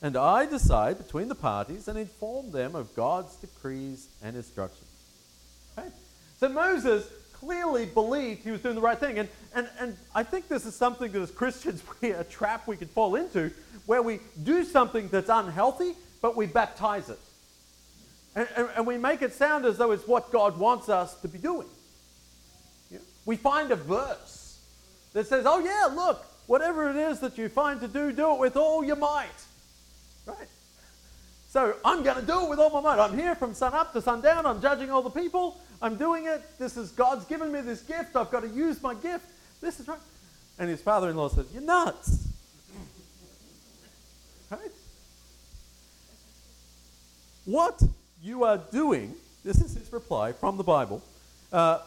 And 0.00 0.16
I 0.16 0.46
decide 0.46 0.98
between 0.98 1.28
the 1.28 1.34
parties 1.34 1.88
and 1.88 1.98
inform 1.98 2.52
them 2.52 2.74
of 2.76 2.94
God's 2.94 3.34
decrees 3.36 4.08
and 4.22 4.36
instructions. 4.36 4.88
Okay? 5.76 5.88
So 6.38 6.48
Moses 6.48 7.10
clearly 7.32 7.86
believed 7.86 8.44
he 8.44 8.50
was 8.50 8.60
doing 8.60 8.76
the 8.76 8.80
right 8.80 8.98
thing. 8.98 9.18
And, 9.18 9.28
and, 9.54 9.68
and 9.80 9.96
I 10.14 10.22
think 10.22 10.48
this 10.48 10.66
is 10.66 10.74
something 10.74 11.10
that 11.12 11.20
as 11.20 11.30
Christians, 11.30 11.82
we, 12.00 12.10
a 12.10 12.24
trap 12.24 12.66
we 12.66 12.76
could 12.76 12.90
fall 12.90 13.16
into, 13.16 13.50
where 13.86 14.02
we 14.02 14.20
do 14.42 14.64
something 14.64 15.08
that's 15.08 15.28
unhealthy, 15.28 15.94
but 16.20 16.36
we 16.36 16.46
baptize 16.46 17.08
it. 17.08 17.18
And, 18.34 18.48
and, 18.56 18.68
and 18.76 18.86
we 18.86 18.98
make 18.98 19.22
it 19.22 19.32
sound 19.32 19.64
as 19.64 19.78
though 19.78 19.92
it's 19.92 20.06
what 20.06 20.30
God 20.30 20.58
wants 20.58 20.88
us 20.88 21.14
to 21.20 21.28
be 21.28 21.38
doing. 21.38 21.66
Yeah? 22.90 22.98
We 23.24 23.36
find 23.36 23.70
a 23.70 23.76
verse 23.76 24.58
that 25.12 25.26
says, 25.26 25.44
oh, 25.46 25.58
yeah, 25.58 25.94
look, 25.94 26.24
whatever 26.46 26.90
it 26.90 26.96
is 26.96 27.20
that 27.20 27.38
you 27.38 27.48
find 27.48 27.80
to 27.80 27.88
do, 27.88 28.12
do 28.12 28.34
it 28.34 28.40
with 28.40 28.56
all 28.56 28.84
your 28.84 28.96
might. 28.96 29.26
Right? 30.26 30.48
So 31.48 31.74
I'm 31.84 32.02
going 32.02 32.20
to 32.20 32.26
do 32.26 32.44
it 32.44 32.50
with 32.50 32.58
all 32.58 32.70
my 32.70 32.80
might. 32.80 33.02
I'm 33.02 33.16
here 33.16 33.34
from 33.34 33.54
sun 33.54 33.72
up 33.72 33.92
to 33.94 34.02
sundown. 34.02 34.44
I'm 34.44 34.60
judging 34.60 34.90
all 34.90 35.02
the 35.02 35.10
people. 35.10 35.58
I'm 35.80 35.96
doing 35.96 36.26
it. 36.26 36.42
This 36.58 36.76
is 36.76 36.90
God's 36.90 37.24
given 37.24 37.50
me 37.50 37.62
this 37.62 37.80
gift. 37.80 38.16
I've 38.16 38.30
got 38.30 38.40
to 38.40 38.48
use 38.48 38.82
my 38.82 38.94
gift. 38.94 39.24
This 39.60 39.80
is 39.80 39.88
right. 39.88 39.98
And 40.58 40.68
his 40.68 40.82
father 40.82 41.08
in 41.08 41.16
law 41.16 41.28
says, 41.28 41.46
You're 41.52 41.62
nuts. 41.62 42.28
right? 44.50 44.60
What 47.46 47.82
you 48.22 48.44
are 48.44 48.58
doing, 48.70 49.14
this 49.44 49.60
is 49.60 49.74
his 49.74 49.92
reply 49.92 50.32
from 50.32 50.56
the 50.56 50.64
Bible, 50.64 51.02
uh, 51.52 51.80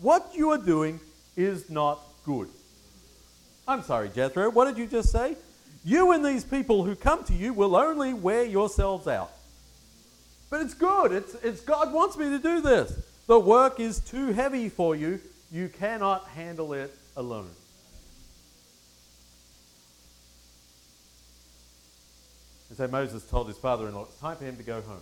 what 0.00 0.30
you 0.34 0.50
are 0.50 0.58
doing 0.58 1.00
is 1.36 1.70
not 1.70 2.00
good. 2.24 2.48
I'm 3.66 3.82
sorry, 3.82 4.08
Jethro, 4.08 4.50
what 4.50 4.66
did 4.66 4.78
you 4.78 4.86
just 4.86 5.10
say? 5.12 5.36
You 5.84 6.12
and 6.12 6.24
these 6.24 6.44
people 6.44 6.84
who 6.84 6.94
come 6.94 7.24
to 7.24 7.32
you 7.32 7.52
will 7.52 7.76
only 7.76 8.12
wear 8.12 8.44
yourselves 8.44 9.06
out. 9.06 9.30
But 10.50 10.62
it's 10.62 10.74
good. 10.74 11.12
It's, 11.12 11.34
it's 11.36 11.60
God 11.60 11.92
wants 11.92 12.16
me 12.16 12.24
to 12.30 12.38
do 12.38 12.60
this. 12.60 12.92
The 13.26 13.38
work 13.38 13.78
is 13.78 14.00
too 14.00 14.32
heavy 14.32 14.68
for 14.68 14.96
you. 14.96 15.20
You 15.52 15.68
cannot 15.68 16.26
handle 16.28 16.72
it 16.72 16.94
alone. 17.16 17.48
And 22.68 22.76
so 22.76 22.88
Moses 22.88 23.24
told 23.24 23.48
his 23.48 23.56
father 23.56 23.88
in 23.88 23.94
law, 23.94 24.04
it's 24.04 24.18
time 24.18 24.36
for 24.36 24.44
him 24.44 24.56
to 24.56 24.62
go 24.62 24.80
home. 24.80 25.00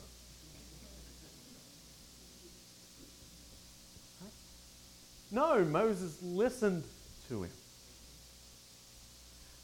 No, 5.30 5.64
Moses 5.64 6.16
listened 6.22 6.84
to 7.28 7.42
him. 7.44 7.50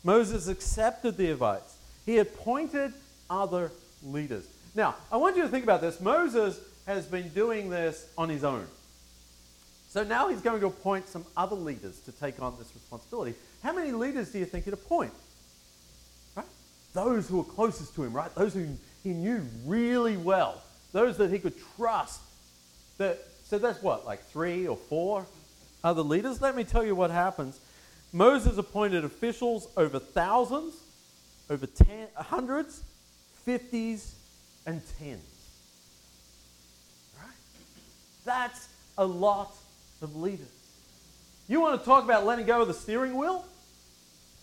Moses 0.02 0.48
accepted 0.48 1.16
the 1.16 1.30
advice. 1.30 1.78
He 2.04 2.18
appointed 2.18 2.92
other 3.30 3.72
leaders. 4.04 4.46
Now, 4.74 4.96
I 5.10 5.16
want 5.16 5.36
you 5.36 5.42
to 5.42 5.48
think 5.48 5.64
about 5.64 5.80
this. 5.80 6.00
Moses 6.00 6.60
has 6.86 7.06
been 7.06 7.28
doing 7.30 7.70
this 7.70 8.06
on 8.18 8.28
his 8.28 8.44
own. 8.44 8.66
So 9.88 10.02
now 10.02 10.28
he's 10.28 10.40
going 10.40 10.60
to 10.60 10.66
appoint 10.66 11.08
some 11.08 11.24
other 11.36 11.56
leaders 11.56 12.00
to 12.00 12.12
take 12.12 12.42
on 12.42 12.54
this 12.58 12.68
responsibility. 12.74 13.34
How 13.62 13.72
many 13.72 13.92
leaders 13.92 14.32
do 14.32 14.40
you 14.40 14.44
think 14.44 14.64
he'd 14.64 14.74
appoint? 14.74 15.12
Right? 16.36 16.46
Those 16.92 17.28
who 17.28 17.38
were 17.38 17.44
closest 17.44 17.94
to 17.94 18.04
him, 18.04 18.12
right? 18.12 18.34
Those 18.34 18.52
who 18.52 18.66
he 19.02 19.10
knew 19.10 19.46
really 19.64 20.16
well. 20.16 20.60
Those 20.92 21.16
that 21.18 21.30
he 21.30 21.38
could 21.38 21.54
trust. 21.76 22.20
That, 22.98 23.18
so 23.44 23.58
that's 23.58 23.82
what, 23.82 24.04
like 24.04 24.28
three 24.30 24.66
or 24.66 24.76
four 24.76 25.24
other 25.84 26.02
leaders? 26.02 26.40
Let 26.40 26.56
me 26.56 26.64
tell 26.64 26.84
you 26.84 26.96
what 26.96 27.10
happens. 27.10 27.60
Moses 28.12 28.58
appointed 28.58 29.04
officials 29.04 29.68
over 29.76 29.98
thousands, 29.98 30.74
over 31.50 31.66
ten, 31.66 32.08
hundreds, 32.16 32.82
fifties, 33.44 34.14
and 34.66 34.80
tens. 34.98 35.20
Right? 37.20 37.30
That's 38.24 38.68
a 38.96 39.04
lot 39.04 39.54
of 40.00 40.16
leaders. 40.16 40.46
You 41.48 41.60
want 41.60 41.78
to 41.78 41.84
talk 41.84 42.04
about 42.04 42.24
letting 42.24 42.46
go 42.46 42.62
of 42.62 42.68
the 42.68 42.74
steering 42.74 43.16
wheel? 43.16 43.44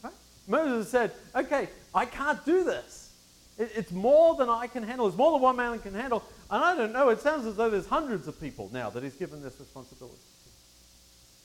Right? 0.04 0.14
Moses 0.48 0.90
said, 0.90 1.12
okay, 1.36 1.68
I 1.96 2.06
can't 2.06 2.46
do 2.46 2.64
this. 2.64 3.14
It, 3.58 3.72
it's 3.76 3.92
more 3.92 4.36
than 4.36 4.50
I 4.50 4.68
can 4.68 4.84
handle. 4.84 5.08
It's 5.08 5.18
more 5.18 5.32
than 5.32 5.42
one 5.42 5.56
man 5.56 5.80
can 5.80 5.96
handle. 5.96 6.24
And 6.52 6.64
I 6.64 6.76
don't 6.76 6.94
know, 6.94 7.10
it 7.10 7.22
sounds 7.22 7.46
as 7.46 7.56
though 7.56 7.70
there's 7.70 7.88
hundreds 7.88 8.28
of 8.28 8.40
people 8.40 8.70
now 8.72 8.90
that 8.92 9.02
he's 9.02 9.16
given 9.16 9.42
this 9.42 9.60
responsibility. 9.60 10.20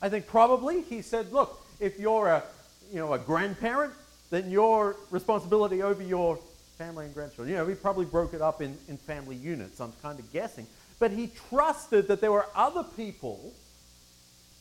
I 0.01 0.09
think 0.09 0.27
probably 0.27 0.81
he 0.81 1.01
said, 1.01 1.31
look, 1.33 1.65
if 1.79 1.99
you're 1.99 2.27
a, 2.27 2.43
you 2.91 2.99
know, 2.99 3.13
a 3.13 3.19
grandparent, 3.19 3.93
then 4.29 4.49
your 4.49 4.95
responsibility 5.09 5.81
over 5.81 6.03
your 6.03 6.37
family 6.77 7.05
and 7.05 7.13
grandchildren. 7.13 7.49
You 7.49 7.55
know, 7.55 7.67
he 7.67 7.75
probably 7.75 8.05
broke 8.05 8.33
it 8.33 8.41
up 8.41 8.61
in, 8.61 8.77
in 8.87 8.97
family 8.97 9.35
units. 9.35 9.79
I'm 9.79 9.93
kind 10.01 10.19
of 10.19 10.31
guessing. 10.31 10.67
But 10.99 11.11
he 11.11 11.31
trusted 11.49 12.07
that 12.07 12.21
there 12.21 12.31
were 12.31 12.45
other 12.55 12.83
people 12.83 13.53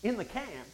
in 0.03 0.17
the 0.17 0.25
camp 0.25 0.69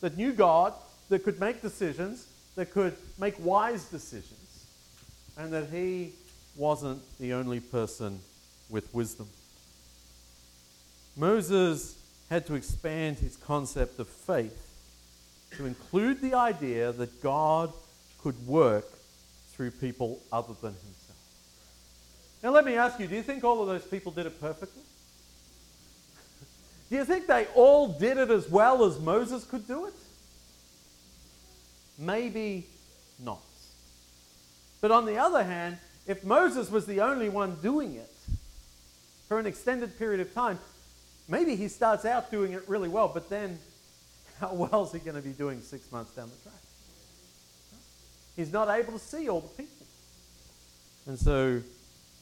that 0.00 0.16
knew 0.16 0.32
God, 0.32 0.74
that 1.08 1.24
could 1.24 1.38
make 1.38 1.62
decisions, 1.62 2.26
that 2.56 2.70
could 2.72 2.96
make 3.18 3.34
wise 3.38 3.84
decisions, 3.84 4.66
and 5.38 5.52
that 5.52 5.68
he 5.70 6.12
wasn't 6.56 7.00
the 7.18 7.32
only 7.32 7.60
person 7.60 8.20
with 8.68 8.92
wisdom. 8.92 9.28
Moses 11.16 11.96
had 12.32 12.46
to 12.46 12.54
expand 12.54 13.18
his 13.18 13.36
concept 13.36 13.98
of 13.98 14.08
faith 14.08 14.56
to 15.54 15.66
include 15.66 16.18
the 16.22 16.32
idea 16.32 16.90
that 16.90 17.22
God 17.22 17.70
could 18.22 18.46
work 18.46 18.86
through 19.52 19.70
people 19.72 20.18
other 20.32 20.54
than 20.62 20.72
himself. 20.72 21.18
Now, 22.42 22.50
let 22.52 22.64
me 22.64 22.74
ask 22.74 22.98
you 22.98 23.06
do 23.06 23.14
you 23.14 23.22
think 23.22 23.44
all 23.44 23.60
of 23.60 23.68
those 23.68 23.84
people 23.84 24.12
did 24.12 24.24
it 24.24 24.40
perfectly? 24.40 24.80
do 26.88 26.96
you 26.96 27.04
think 27.04 27.26
they 27.26 27.44
all 27.54 27.88
did 27.88 28.16
it 28.16 28.30
as 28.30 28.48
well 28.48 28.84
as 28.86 28.98
Moses 28.98 29.44
could 29.44 29.68
do 29.68 29.84
it? 29.84 29.94
Maybe 31.98 32.66
not. 33.22 33.42
But 34.80 34.90
on 34.90 35.04
the 35.04 35.18
other 35.18 35.44
hand, 35.44 35.76
if 36.06 36.24
Moses 36.24 36.70
was 36.70 36.86
the 36.86 37.02
only 37.02 37.28
one 37.28 37.56
doing 37.56 37.94
it 37.94 38.10
for 39.28 39.38
an 39.38 39.44
extended 39.44 39.98
period 39.98 40.20
of 40.20 40.32
time, 40.32 40.58
maybe 41.28 41.56
he 41.56 41.68
starts 41.68 42.04
out 42.04 42.30
doing 42.30 42.52
it 42.52 42.68
really 42.68 42.88
well, 42.88 43.08
but 43.08 43.28
then 43.28 43.58
how 44.40 44.52
well 44.54 44.84
is 44.84 44.92
he 44.92 44.98
going 44.98 45.16
to 45.16 45.22
be 45.22 45.32
doing 45.32 45.60
six 45.60 45.90
months 45.92 46.12
down 46.14 46.30
the 46.30 46.50
track? 46.50 46.60
He's 48.36 48.52
not 48.52 48.68
able 48.68 48.94
to 48.94 48.98
see 48.98 49.28
all 49.28 49.40
the 49.40 49.48
people. 49.48 49.86
And 51.06 51.18
so 51.18 51.60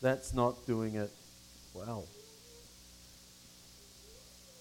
that's 0.00 0.34
not 0.34 0.66
doing 0.66 0.94
it 0.94 1.10
well. 1.74 2.06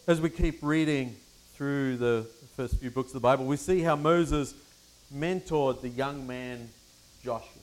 as 0.07 0.19
we 0.19 0.29
keep 0.29 0.59
reading 0.63 1.15
through 1.53 1.97
the 1.97 2.25
first 2.55 2.79
few 2.79 2.89
books 2.89 3.09
of 3.09 3.13
the 3.13 3.19
Bible, 3.19 3.45
we 3.45 3.57
see 3.57 3.81
how 3.81 3.95
Moses 3.95 4.53
mentored 5.13 5.81
the 5.81 5.89
young 5.89 6.25
man 6.25 6.69
Joshua. 7.23 7.61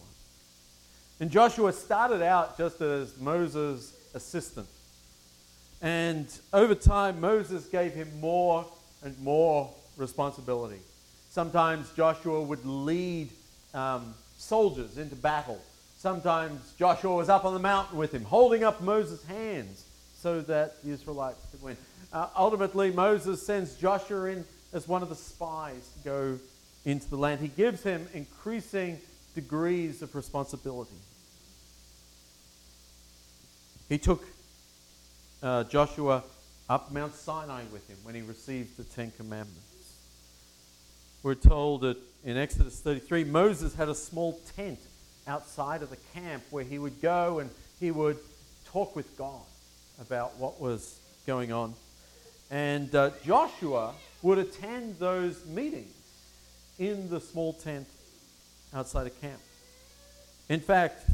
And 1.19 1.31
Joshua 1.31 1.73
started 1.73 2.23
out 2.23 2.57
just 2.59 2.81
as 2.81 3.19
Moses' 3.19 3.95
assistant. 4.15 4.69
And 5.83 6.27
over 6.53 6.75
time, 6.75 7.21
Moses 7.21 7.67
gave 7.67 7.93
him 7.93 8.09
more 8.21 8.65
and 9.03 9.19
more 9.21 9.71
responsibility. 9.97 10.81
Sometimes 11.31 11.91
Joshua 11.93 12.43
would 12.43 12.65
lead 12.65 13.29
um, 13.75 14.15
soldiers 14.39 14.99
into 14.99 15.15
battle. 15.17 15.61
Sometimes 15.99 16.73
Joshua 16.79 17.15
was 17.15 17.29
up 17.29 17.45
on 17.45 17.53
the 17.53 17.61
mountain 17.61 17.99
with 17.99 18.13
him, 18.13 18.25
holding 18.25 18.65
up 18.65 18.81
Moses' 18.81 19.25
hands 19.25 19.85
so 20.19 20.41
that 20.43 20.83
the 20.83 20.91
Israelites 20.91 21.45
could 21.51 21.63
win. 21.63 21.77
Uh, 22.13 22.29
ultimately, 22.37 22.91
Moses 22.91 23.45
sends 23.45 23.75
Joshua 23.77 24.27
in 24.27 24.45
as 24.73 24.89
one 24.89 25.03
of 25.03 25.09
the 25.09 25.15
spies 25.15 25.89
to 25.99 26.05
go 26.09 26.39
into 26.85 27.09
the 27.11 27.17
land. 27.17 27.41
He 27.41 27.49
gives 27.49 27.83
him 27.83 28.09
increasing 28.15 28.99
degrees 29.35 30.03
of 30.03 30.15
responsibility. 30.15 30.97
He 33.89 33.99
took 33.99 34.25
uh, 35.43 35.65
Joshua 35.65 36.23
up 36.69 36.93
Mount 36.93 37.15
Sinai 37.15 37.63
with 37.73 37.89
him 37.89 37.97
when 38.03 38.15
he 38.15 38.23
received 38.23 38.77
the 38.77 38.85
Ten 38.85 39.13
Commandments. 39.17 39.61
We're 41.23 41.35
told 41.35 41.83
that 41.83 41.97
in 42.25 42.37
Exodus 42.37 42.81
33, 42.81 43.25
Moses 43.25 43.75
had 43.75 43.89
a 43.89 43.95
small 43.95 44.41
tent 44.57 44.79
outside 45.27 45.83
of 45.83 45.91
the 45.91 45.99
camp 46.15 46.43
where 46.51 46.65
he 46.65 46.79
would 46.79 47.01
go 47.01 47.41
and 47.41 47.51
he 47.81 47.91
would 47.91 48.19
talk 48.67 48.95
with 48.97 49.17
God 49.17 49.43
about 50.01 50.37
what 50.39 50.61
was 50.61 50.99
going 51.27 51.53
on. 51.53 51.75
And 52.51 52.95
uh, 52.95 53.11
Joshua 53.25 53.95
would 54.23 54.39
attend 54.39 54.99
those 54.99 55.45
meetings 55.47 55.93
in 56.79 57.09
the 57.11 57.21
small 57.21 57.53
tent 57.55 57.89
outside 58.75 59.07
of 59.07 59.21
camp. 59.21 59.41
In 60.49 60.61
fact, 60.61 61.09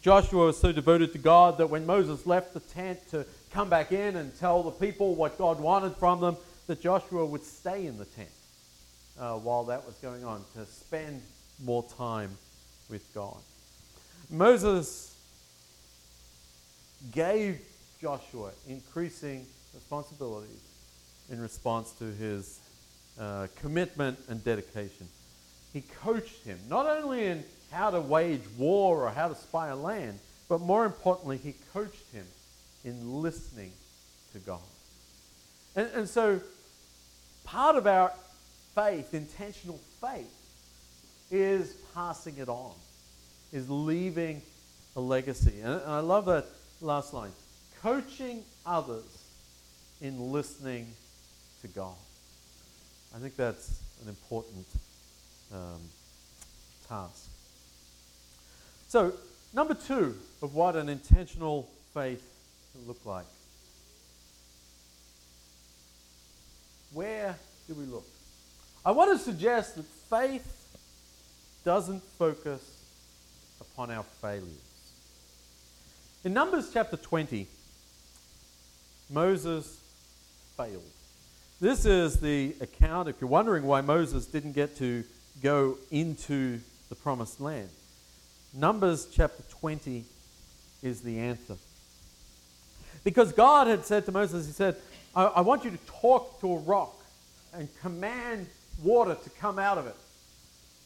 Joshua 0.00 0.46
was 0.46 0.58
so 0.58 0.72
devoted 0.72 1.12
to 1.12 1.18
God 1.18 1.58
that 1.58 1.68
when 1.68 1.84
Moses 1.84 2.26
left 2.26 2.54
the 2.54 2.60
tent 2.60 2.98
to 3.10 3.26
come 3.50 3.68
back 3.68 3.92
in 3.92 4.16
and 4.16 4.36
tell 4.38 4.62
the 4.62 4.70
people 4.70 5.14
what 5.14 5.38
God 5.38 5.60
wanted 5.60 5.96
from 5.96 6.20
them, 6.20 6.36
that 6.66 6.80
Joshua 6.80 7.24
would 7.24 7.44
stay 7.44 7.86
in 7.86 7.98
the 7.98 8.04
tent 8.04 8.28
uh, 9.18 9.34
while 9.34 9.64
that 9.64 9.84
was 9.86 9.94
going 9.96 10.24
on 10.24 10.44
to 10.54 10.66
spend 10.66 11.22
more 11.64 11.84
time 11.96 12.30
with 12.88 13.02
God. 13.14 13.38
Moses 14.30 15.16
gave 17.12 17.60
Joshua 18.00 18.50
increasing 18.68 19.46
responsibilities 19.74 20.62
in 21.30 21.40
response 21.40 21.92
to 21.92 22.04
his 22.04 22.60
uh, 23.18 23.46
commitment 23.60 24.18
and 24.28 24.42
dedication. 24.44 25.08
He 25.72 25.82
coached 26.02 26.44
him 26.44 26.58
not 26.68 26.86
only 26.86 27.26
in 27.26 27.44
how 27.70 27.90
to 27.90 28.00
wage 28.00 28.42
war 28.56 29.06
or 29.06 29.10
how 29.10 29.28
to 29.28 29.34
spy 29.34 29.68
a 29.68 29.76
land, 29.76 30.18
but 30.48 30.60
more 30.60 30.84
importantly, 30.84 31.36
he 31.36 31.54
coached 31.72 32.10
him 32.12 32.24
in 32.84 33.22
listening 33.22 33.72
to 34.32 34.38
God. 34.38 34.60
And, 35.76 35.88
and 35.94 36.08
so, 36.08 36.40
part 37.44 37.76
of 37.76 37.86
our 37.86 38.12
faith, 38.74 39.14
intentional 39.14 39.80
faith, 40.00 40.32
is 41.30 41.74
passing 41.94 42.38
it 42.38 42.48
on, 42.48 42.72
is 43.52 43.68
leaving 43.68 44.42
a 44.96 45.00
legacy. 45.00 45.60
And, 45.62 45.80
I 45.86 46.00
love 46.00 46.26
that 46.26 46.46
last 46.80 47.12
line 47.12 47.32
coaching 47.82 48.42
others 48.66 49.04
in 50.00 50.32
listening 50.32 50.86
to 51.62 51.68
God. 51.68 51.94
I 53.14 53.18
think 53.18 53.36
that's 53.36 53.80
an 54.02 54.08
important 54.08 54.66
um, 55.52 55.80
task. 56.88 57.28
So, 58.88 59.12
number 59.54 59.74
two 59.74 60.16
of 60.42 60.54
what 60.54 60.76
an 60.76 60.88
intentional 60.88 61.68
faith 61.94 62.22
look 62.86 63.04
like. 63.04 63.26
Where 66.92 67.36
do 67.66 67.74
we 67.74 67.84
look? 67.84 68.06
I 68.84 68.92
want 68.92 69.16
to 69.16 69.22
suggest 69.22 69.76
that 69.76 69.84
faith 69.84 70.54
doesn't 71.64 72.02
focus 72.18 72.62
upon 73.60 73.90
our 73.90 74.04
failures. 74.22 74.46
In 76.24 76.32
Numbers 76.32 76.70
chapter 76.72 76.96
20, 76.96 77.46
Moses 79.10 79.80
failed. 80.56 80.82
This 81.60 81.84
is 81.84 82.20
the 82.20 82.54
account, 82.60 83.08
if 83.08 83.20
you're 83.20 83.28
wondering 83.28 83.64
why 83.64 83.80
Moses 83.80 84.26
didn't 84.26 84.52
get 84.52 84.76
to 84.78 85.04
go 85.42 85.76
into 85.90 86.60
the 86.88 86.94
promised 86.94 87.40
land. 87.40 87.68
Numbers 88.54 89.06
chapter 89.12 89.42
20 89.60 90.04
is 90.82 91.00
the 91.00 91.18
answer. 91.18 91.56
Because 93.04 93.32
God 93.32 93.66
had 93.66 93.84
said 93.84 94.04
to 94.06 94.12
Moses, 94.12 94.46
He 94.46 94.52
said, 94.52 94.76
I, 95.14 95.24
I 95.24 95.40
want 95.40 95.64
you 95.64 95.70
to 95.70 95.78
talk 95.86 96.40
to 96.40 96.52
a 96.52 96.58
rock 96.58 96.94
and 97.54 97.68
command 97.80 98.46
water 98.82 99.14
to 99.14 99.30
come 99.30 99.58
out 99.58 99.78
of 99.78 99.86
it. 99.86 99.96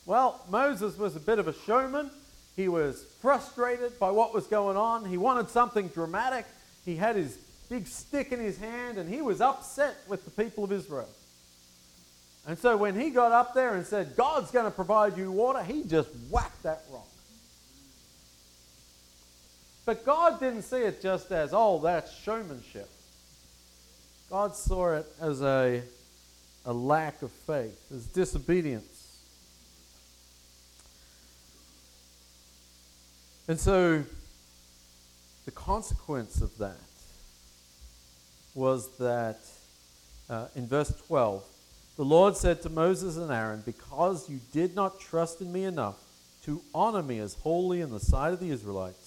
Well, 0.06 0.42
Moses 0.50 0.98
was 0.98 1.16
a 1.16 1.20
bit 1.20 1.38
of 1.38 1.48
a 1.48 1.52
showman. 1.52 2.10
He 2.56 2.68
was 2.68 3.04
frustrated 3.20 3.98
by 3.98 4.10
what 4.10 4.34
was 4.34 4.46
going 4.46 4.76
on. 4.76 5.04
He 5.04 5.16
wanted 5.16 5.48
something 5.48 5.88
dramatic. 5.88 6.44
He 6.84 6.96
had 6.96 7.16
his 7.16 7.38
big 7.68 7.86
stick 7.86 8.32
in 8.32 8.40
his 8.40 8.58
hand 8.58 8.98
and 8.98 9.08
he 9.08 9.22
was 9.22 9.40
upset 9.40 9.96
with 10.08 10.24
the 10.24 10.30
people 10.30 10.64
of 10.64 10.72
Israel. 10.72 11.08
And 12.46 12.58
so 12.58 12.76
when 12.76 12.98
he 12.98 13.10
got 13.10 13.32
up 13.32 13.54
there 13.54 13.74
and 13.74 13.86
said, 13.86 14.16
God's 14.16 14.50
going 14.50 14.64
to 14.64 14.70
provide 14.70 15.16
you 15.16 15.30
water, 15.30 15.62
he 15.62 15.84
just 15.84 16.08
whacked 16.28 16.64
that 16.64 16.82
rock. 16.90 17.06
But 19.84 20.04
God 20.04 20.38
didn't 20.38 20.62
see 20.62 20.82
it 20.82 21.02
just 21.02 21.30
as, 21.32 21.50
oh, 21.52 21.80
that's 21.80 22.16
showmanship. 22.20 22.88
God 24.30 24.54
saw 24.54 24.94
it 24.94 25.06
as 25.20 25.42
a, 25.42 25.82
a 26.64 26.72
lack 26.72 27.22
of 27.22 27.30
faith, 27.30 27.78
as 27.92 28.06
disobedience. 28.06 29.18
And 33.48 33.58
so 33.58 34.04
the 35.44 35.50
consequence 35.50 36.40
of 36.40 36.56
that 36.58 36.76
was 38.54 38.96
that 38.98 39.40
uh, 40.30 40.46
in 40.54 40.66
verse 40.66 40.94
12, 41.08 41.44
the 41.96 42.04
Lord 42.04 42.36
said 42.36 42.62
to 42.62 42.70
Moses 42.70 43.16
and 43.16 43.30
Aaron, 43.30 43.62
Because 43.66 44.30
you 44.30 44.40
did 44.52 44.74
not 44.74 45.00
trust 45.00 45.40
in 45.40 45.52
me 45.52 45.64
enough 45.64 45.96
to 46.44 46.62
honor 46.74 47.02
me 47.02 47.18
as 47.18 47.34
holy 47.34 47.80
in 47.80 47.90
the 47.90 48.00
sight 48.00 48.32
of 48.32 48.40
the 48.40 48.50
Israelites, 48.50 49.01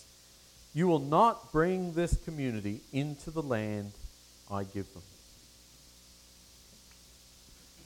you 0.75 0.87
will 0.87 0.99
not 0.99 1.51
bring 1.51 1.93
this 1.93 2.15
community 2.25 2.81
into 2.93 3.31
the 3.31 3.41
land 3.41 3.93
I 4.51 4.65
give 4.65 4.93
them. 4.93 5.01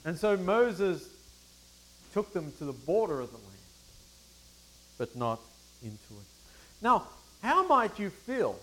And 0.04 0.18
so 0.18 0.36
Moses 0.36 1.08
took 2.12 2.32
them 2.32 2.52
to 2.58 2.64
the 2.64 2.72
border 2.72 3.20
of 3.20 3.30
the 3.30 3.36
land, 3.36 3.48
but 4.98 5.14
not 5.16 5.40
into 5.82 5.94
it. 5.94 6.26
Now, 6.82 7.06
how 7.42 7.66
might 7.66 7.98
you 7.98 8.10
feel 8.10 8.58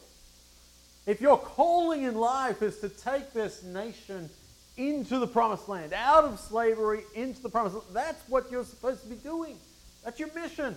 if 1.05 1.21
your 1.21 1.37
calling 1.37 2.03
in 2.03 2.15
life 2.15 2.61
is 2.61 2.79
to 2.79 2.89
take 2.89 3.31
this 3.31 3.63
nation 3.63 4.29
into 4.75 5.19
the 5.19 5.27
promised 5.27 5.69
land, 5.69 5.93
out 5.93 6.25
of 6.25 6.37
slavery 6.37 7.03
into 7.15 7.41
the 7.41 7.49
promised 7.49 7.75
land, 7.75 7.87
that's 7.93 8.29
what 8.29 8.51
you're 8.51 8.65
supposed 8.65 9.03
to 9.03 9.09
be 9.09 9.15
doing. 9.15 9.55
That's 10.03 10.19
your 10.19 10.33
mission. 10.33 10.75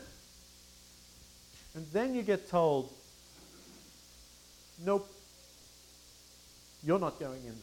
And 1.74 1.86
then 1.92 2.14
you 2.14 2.22
get 2.22 2.48
told, 2.48 2.92
nope, 4.84 5.08
you're 6.82 6.98
not 6.98 7.18
going 7.18 7.40
in 7.40 7.48
there. 7.48 7.54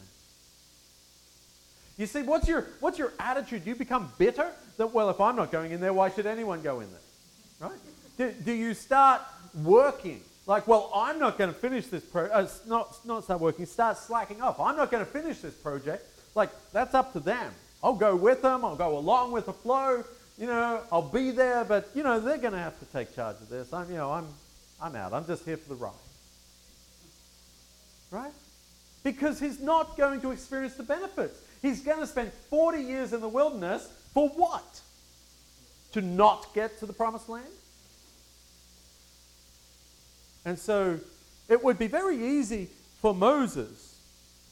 You 1.98 2.06
see, 2.06 2.22
what's 2.22 2.48
your, 2.48 2.68
what's 2.80 3.00
your 3.00 3.14
attitude? 3.20 3.64
Do 3.64 3.72
you 3.72 3.76
become 3.76 4.12
bitter 4.18 4.52
that, 4.78 4.94
well, 4.94 5.10
if 5.10 5.20
I'm 5.20 5.36
not 5.36 5.52
going 5.52 5.72
in 5.72 5.82
there, 5.82 5.94
why 5.94 6.12
should 6.12 6.28
anyone 6.28 6.62
go 6.62 6.80
in 6.80 6.88
there? 6.92 7.70
Right? 7.70 7.80
Do, 8.18 8.32
do 8.44 8.52
you 8.52 8.74
start 8.74 9.22
working 9.64 10.22
like, 10.48 10.66
well, 10.66 10.90
I'm 10.96 11.20
not 11.20 11.38
going 11.38 11.54
to 11.54 11.60
finish 11.60 11.88
this 11.88 12.04
project. 12.04 12.34
Uh, 12.34 12.48
not, 12.68 12.98
not 13.06 13.26
start 13.26 13.42
working, 13.42 13.66
start 13.66 13.98
slacking 13.98 14.42
off. 14.42 14.62
I'm 14.62 14.78
not 14.78 14.90
going 14.90 15.06
to 15.06 15.12
finish 15.12 15.40
this 15.40 15.54
project. 15.54 16.08
Like, 16.36 16.50
that's 16.72 16.94
up 16.94 17.12
to 17.14 17.20
them. 17.20 17.54
I'll 17.84 17.96
go 17.96 18.16
with 18.16 18.42
them. 18.42 18.64
I'll 18.64 18.78
go 18.78 18.98
along 18.98 19.34
with 19.34 19.46
the 19.46 19.54
flow. 19.54 20.06
You 20.38 20.48
know, 20.48 20.82
I'll 20.90 21.02
be 21.02 21.32
there, 21.32 21.66
but, 21.66 21.90
you 21.94 22.02
know, 22.02 22.22
they're 22.22 22.38
going 22.38 22.54
to 22.54 22.60
have 22.60 22.80
to 22.80 22.86
take 22.86 23.14
charge 23.14 23.36
of 23.42 23.50
this. 23.50 23.74
I'm, 23.74 23.90
you 23.90 23.98
know, 23.98 24.12
I'm, 24.12 24.28
I'm 24.82 24.96
out. 24.96 25.12
I'm 25.12 25.26
just 25.28 25.44
here 25.44 25.58
for 25.58 25.68
the 25.68 25.76
ride. 25.76 25.92
Right? 28.12 28.32
Because 29.04 29.40
he's 29.40 29.60
not 29.60 29.98
going 29.98 30.22
to 30.22 30.32
experience 30.32 30.76
the 30.76 30.84
benefits. 30.84 31.40
He's 31.62 31.82
going 31.82 32.00
to 32.00 32.08
spend 32.08 32.32
40 32.50 32.82
years 32.82 33.14
in 33.14 33.22
the 33.22 33.28
wilderness 33.28 33.90
for 34.14 34.30
what? 34.30 34.82
To 35.94 36.02
not 36.02 36.54
get 36.54 36.80
to 36.80 36.86
the 36.86 36.94
promised 36.94 37.30
land? 37.30 37.46
And 40.46 40.58
so 40.58 41.00
it 41.50 41.64
would 41.64 41.78
be 41.78 41.88
very 41.88 42.38
easy 42.38 42.70
for 43.02 43.14
Moses 43.14 43.96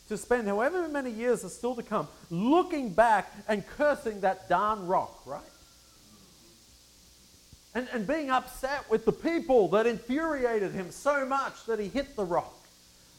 to 0.09 0.17
spend 0.17 0.47
however 0.47 0.87
many 0.87 1.09
years 1.09 1.43
are 1.43 1.49
still 1.49 1.75
to 1.75 1.83
come 1.83 2.07
looking 2.29 2.89
back 2.89 3.31
and 3.47 3.65
cursing 3.65 4.21
that 4.21 4.47
darn 4.47 4.85
rock, 4.87 5.21
right? 5.25 5.41
And, 7.73 7.87
and 7.91 8.05
being 8.05 8.29
upset 8.29 8.89
with 8.89 9.05
the 9.05 9.11
people 9.11 9.67
that 9.69 9.85
infuriated 9.87 10.71
him 10.71 10.91
so 10.91 11.25
much 11.25 11.65
that 11.65 11.79
he 11.79 11.87
hit 11.87 12.15
the 12.15 12.23
rock. 12.23 12.53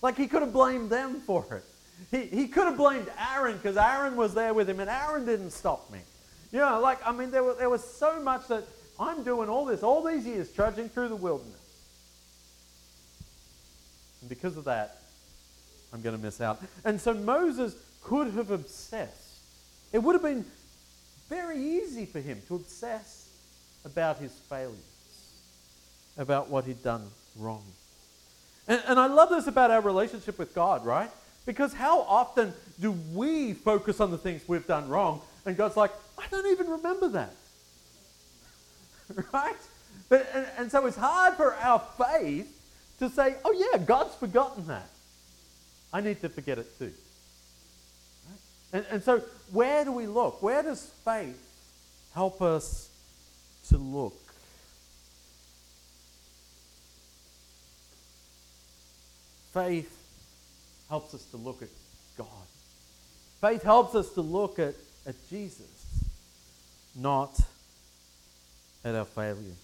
Like 0.03 0.17
he 0.17 0.27
could 0.27 0.43
have 0.43 0.53
blamed 0.53 0.91
them 0.91 1.21
for 1.21 1.45
it. 1.55 1.65
He, 2.11 2.27
he 2.37 2.49
could 2.49 2.65
have 2.65 2.77
blamed 2.77 3.09
Aaron 3.35 3.57
because 3.57 3.77
Aaron 3.77 4.17
was 4.17 4.35
there 4.35 4.55
with 4.55 4.69
him 4.69 4.81
and 4.81 4.91
Aaron 4.91 5.25
didn't 5.25 5.51
stop 5.51 5.91
me. 5.91 5.99
You 6.53 6.61
know, 6.61 6.81
like, 6.81 6.99
I 7.07 7.13
mean, 7.13 7.31
there 7.31 7.43
was, 7.43 7.57
there 7.57 7.71
was 7.71 7.83
so 7.83 8.21
much 8.21 8.47
that 8.49 8.65
I'm 9.01 9.25
doing 9.25 9.49
all 9.49 9.65
this, 9.65 9.83
all 9.83 10.03
these 10.03 10.25
years 10.25 10.51
trudging 10.53 10.89
through 10.89 11.09
the 11.09 11.17
wilderness. 11.17 11.55
And 14.21 14.29
because 14.29 14.57
of 14.57 14.65
that, 14.65 15.03
I'm 15.93 16.03
going 16.03 16.17
to 16.17 16.23
miss 16.23 16.41
out. 16.41 16.63
And 16.85 17.01
so 17.01 17.15
Moses 17.15 17.75
could 18.03 18.33
have 18.35 18.51
obsessed. 18.51 19.39
It 19.93 19.99
would 19.99 20.15
have 20.15 20.23
been 20.23 20.45
very 21.29 21.59
easy 21.59 22.07
for 22.07 22.21
him 22.21 22.41
to 22.49 22.57
obsess 22.57 23.29
about 23.85 24.19
his 24.19 24.33
failures, 24.49 24.77
about 26.17 26.49
what 26.49 26.65
he'd 26.65 26.83
done 26.83 27.07
wrong. 27.37 27.65
And, 28.69 28.83
and 28.87 28.99
I 28.99 29.07
love 29.07 29.31
this 29.31 29.47
about 29.47 29.71
our 29.71 29.81
relationship 29.81 30.39
with 30.39 30.55
God, 30.55 30.85
right? 30.85 31.11
Because 31.45 31.73
how 31.73 32.01
often 32.03 32.53
do 32.81 32.93
we 33.15 33.53
focus 33.53 34.01
on 34.01 34.11
the 34.11 34.19
things 34.19 34.43
we've 34.47 34.67
done 34.67 34.89
wrong, 34.89 35.21
and 35.45 35.57
God's 35.57 35.77
like, 35.77 35.93
I 36.19 36.25
don't 36.31 36.47
even 36.47 36.69
remember 36.69 37.09
that. 37.09 37.35
right? 39.33 39.57
But, 40.09 40.29
and, 40.35 40.47
and 40.59 40.71
so 40.71 40.87
it's 40.87 40.97
hard 40.97 41.35
for 41.35 41.55
our 41.55 41.81
faith 41.99 42.53
to 42.99 43.09
say, 43.09 43.37
oh, 43.45 43.53
yeah, 43.53 43.79
God's 43.79 44.15
forgotten 44.17 44.67
that. 44.67 44.89
I 45.93 46.01
need 46.01 46.21
to 46.21 46.29
forget 46.29 46.59
it 46.59 46.79
too. 46.79 46.93
And, 48.73 48.85
and 48.91 49.03
so, 49.03 49.23
where 49.53 49.85
do 49.85 49.93
we 49.93 50.07
look? 50.07 50.43
Where 50.43 50.63
does 50.63 50.91
faith 51.05 51.41
help 52.15 52.43
us 52.43 52.91
to 53.69 53.79
look? 53.79 54.26
Faith 59.57 59.91
helps 60.91 61.15
us 61.15 61.25
to 61.31 61.39
look 61.39 61.63
at 61.63 61.71
God. 62.19 62.27
Faith 63.41 63.63
helps 63.63 63.95
us 63.95 64.13
to 64.13 64.21
look 64.21 64.59
at, 64.59 64.75
at 65.07 65.15
Jesus, 65.31 66.05
not 66.95 67.41
at 68.85 68.95
our 68.95 69.07
failure. 69.07 69.55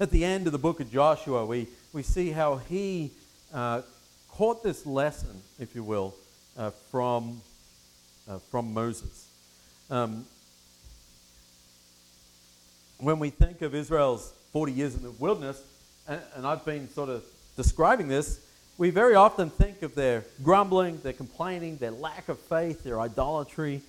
At 0.00 0.10
the 0.10 0.24
end 0.24 0.46
of 0.46 0.52
the 0.54 0.58
book 0.58 0.80
of 0.80 0.90
Joshua, 0.90 1.44
we, 1.44 1.68
we 1.92 2.02
see 2.02 2.30
how 2.30 2.56
he 2.56 3.10
uh, 3.52 3.82
caught 4.30 4.62
this 4.62 4.86
lesson, 4.86 5.42
if 5.58 5.74
you 5.74 5.82
will, 5.84 6.14
uh, 6.56 6.70
from, 6.90 7.42
uh, 8.26 8.38
from 8.50 8.72
Moses. 8.72 9.28
Um, 9.90 10.24
when 12.96 13.18
we 13.18 13.28
think 13.28 13.60
of 13.60 13.74
Israel's 13.74 14.32
40 14.54 14.72
years 14.72 14.94
in 14.94 15.02
the 15.02 15.10
wilderness, 15.10 15.60
and, 16.08 16.22
and 16.34 16.46
I've 16.46 16.64
been 16.64 16.88
sort 16.88 17.10
of 17.10 17.22
describing 17.58 18.08
this, 18.08 18.40
we 18.78 18.90
very 18.90 19.14
often 19.14 19.48
think 19.48 19.82
of 19.82 19.94
their 19.94 20.24
grumbling, 20.42 21.00
their 21.02 21.14
complaining, 21.14 21.78
their 21.78 21.90
lack 21.90 22.28
of 22.28 22.38
faith, 22.38 22.84
their 22.84 23.00
idolatry, 23.00 23.80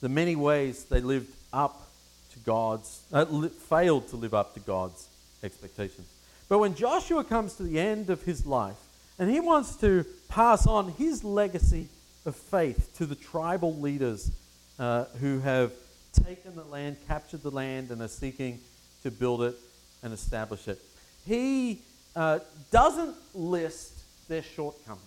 the 0.00 0.08
many 0.08 0.36
ways 0.36 0.84
they 0.84 1.00
lived 1.00 1.32
up 1.52 1.88
to 2.32 2.38
God's, 2.40 3.02
uh, 3.12 3.24
li- 3.28 3.48
failed 3.48 4.08
to 4.08 4.16
live 4.16 4.34
up 4.34 4.54
to 4.54 4.60
God's 4.60 5.08
expectations. 5.42 6.06
But 6.48 6.58
when 6.58 6.74
Joshua 6.74 7.24
comes 7.24 7.54
to 7.54 7.64
the 7.64 7.80
end 7.80 8.08
of 8.08 8.22
his 8.22 8.46
life 8.46 8.76
and 9.18 9.28
he 9.28 9.40
wants 9.40 9.76
to 9.76 10.04
pass 10.28 10.66
on 10.66 10.92
his 10.92 11.24
legacy 11.24 11.88
of 12.24 12.36
faith 12.36 12.96
to 12.98 13.06
the 13.06 13.16
tribal 13.16 13.74
leaders 13.76 14.30
uh, 14.78 15.06
who 15.20 15.40
have 15.40 15.72
taken 16.12 16.54
the 16.54 16.64
land, 16.64 16.98
captured 17.08 17.42
the 17.42 17.50
land, 17.50 17.90
and 17.90 18.00
are 18.00 18.08
seeking 18.08 18.60
to 19.02 19.10
build 19.10 19.42
it 19.42 19.56
and 20.02 20.12
establish 20.12 20.68
it, 20.68 20.80
he 21.26 21.80
uh, 22.16 22.40
doesn't 22.70 23.14
list 23.34 23.92
their 24.28 24.42
shortcomings. 24.42 25.02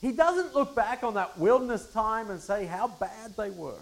He 0.00 0.10
doesn't 0.10 0.54
look 0.54 0.74
back 0.74 1.04
on 1.04 1.14
that 1.14 1.38
wilderness 1.38 1.86
time 1.92 2.30
and 2.30 2.40
say 2.40 2.66
how 2.66 2.88
bad 2.88 3.36
they 3.36 3.50
were. 3.50 3.78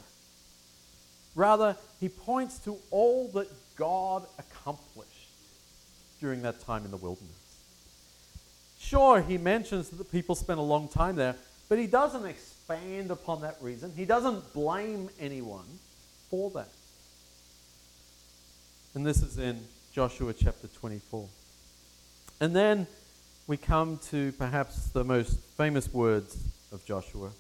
Rather, 1.35 1.77
he 2.01 2.09
points 2.09 2.59
to 2.61 2.77
all 2.91 3.29
that 3.29 3.49
God 3.77 4.27
accomplished 4.39 5.09
during 6.21 6.43
that 6.43 6.61
time 6.61 6.85
in 6.85 6.91
the 6.91 6.99
wilderness. 6.99 7.31
Sure, 8.79 9.23
he 9.23 9.39
mentions 9.39 9.89
that 9.89 9.97
the 9.97 10.05
people 10.05 10.35
spent 10.35 10.59
a 10.59 10.63
long 10.63 10.89
time 10.89 11.17
there, 11.17 11.37
but 11.69 11.79
he 11.79 11.87
doesn't 11.87 12.27
expand 12.27 13.11
upon 13.11 13.41
that 13.43 13.57
reason. 13.63 13.93
He 13.97 14.05
doesn't 14.05 14.53
blame 14.53 15.09
anyone 15.19 15.65
for 16.29 16.51
that. 16.51 16.69
And 18.95 19.07
this 19.07 19.23
is 19.23 19.39
in 19.39 19.61
Joshua 19.93 20.35
chapter 20.35 20.67
24. 20.67 21.29
And 22.41 22.57
then 22.57 22.87
we 23.47 23.57
come 23.57 23.99
to 24.11 24.33
perhaps 24.33 24.87
the 24.89 25.05
most 25.05 25.39
famous 25.57 25.93
words 25.93 26.39
of 26.73 26.85
Joshua 26.87 27.31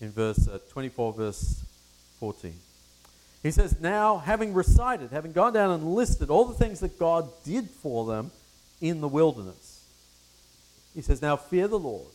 in 0.00 0.10
verse 0.12 0.48
uh, 0.48 0.58
24, 0.70 1.12
verse 1.12 1.64
14. 2.20 2.54
He 3.42 3.50
says, 3.50 3.80
Now, 3.80 4.18
having 4.18 4.54
recited, 4.54 5.10
having 5.10 5.32
gone 5.32 5.52
down 5.52 5.72
and 5.72 5.94
listed 5.94 6.30
all 6.30 6.44
the 6.44 6.54
things 6.54 6.80
that 6.80 6.98
God 6.98 7.28
did 7.44 7.68
for 7.68 8.06
them 8.06 8.30
in 8.80 9.00
the 9.00 9.08
wilderness, 9.08 9.84
he 10.94 11.02
says, 11.02 11.20
Now 11.20 11.36
fear 11.36 11.66
the 11.66 11.78
Lord 11.78 12.12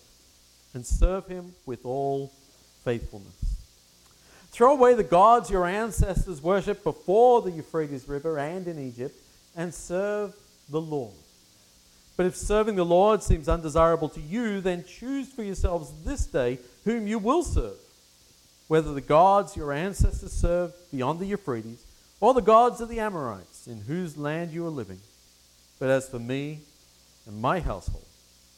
and 0.73 0.85
serve 0.85 1.27
him 1.27 1.53
with 1.65 1.85
all 1.85 2.31
faithfulness. 2.85 3.33
Throw 4.51 4.71
away 4.73 4.93
the 4.93 5.03
gods 5.03 5.49
your 5.49 5.65
ancestors 5.65 6.41
worshipped 6.41 6.83
before 6.83 7.41
the 7.41 7.51
Euphrates 7.51 8.07
River 8.07 8.39
and 8.39 8.67
in 8.67 8.79
Egypt, 8.79 9.15
and 9.55 9.73
serve 9.73 10.33
the 10.69 10.81
Lord. 10.81 11.13
But 12.17 12.25
if 12.25 12.35
serving 12.35 12.75
the 12.75 12.83
Lord 12.83 13.21
seems 13.21 13.47
undesirable 13.47 14.09
to 14.09 14.19
you, 14.19 14.59
then 14.59 14.83
choose 14.83 15.31
for 15.31 15.43
yourselves 15.43 15.91
this 16.03 16.25
day 16.25 16.57
whom 16.83 17.05
you 17.07 17.19
will 17.19 17.43
serve, 17.43 17.77
whether 18.67 18.91
the 18.93 19.01
gods 19.01 19.55
your 19.55 19.71
ancestors 19.71 20.33
served 20.33 20.73
beyond 20.91 21.19
the 21.19 21.27
Euphrates, 21.27 21.85
or 22.19 22.33
the 22.33 22.41
gods 22.41 22.81
of 22.81 22.89
the 22.89 22.99
Amorites, 22.99 23.67
in 23.67 23.81
whose 23.81 24.17
land 24.17 24.51
you 24.51 24.65
are 24.65 24.71
living. 24.71 24.99
But 25.79 25.89
as 25.89 26.09
for 26.09 26.17
me 26.17 26.61
and 27.27 27.39
my 27.39 27.59
household, 27.59 28.05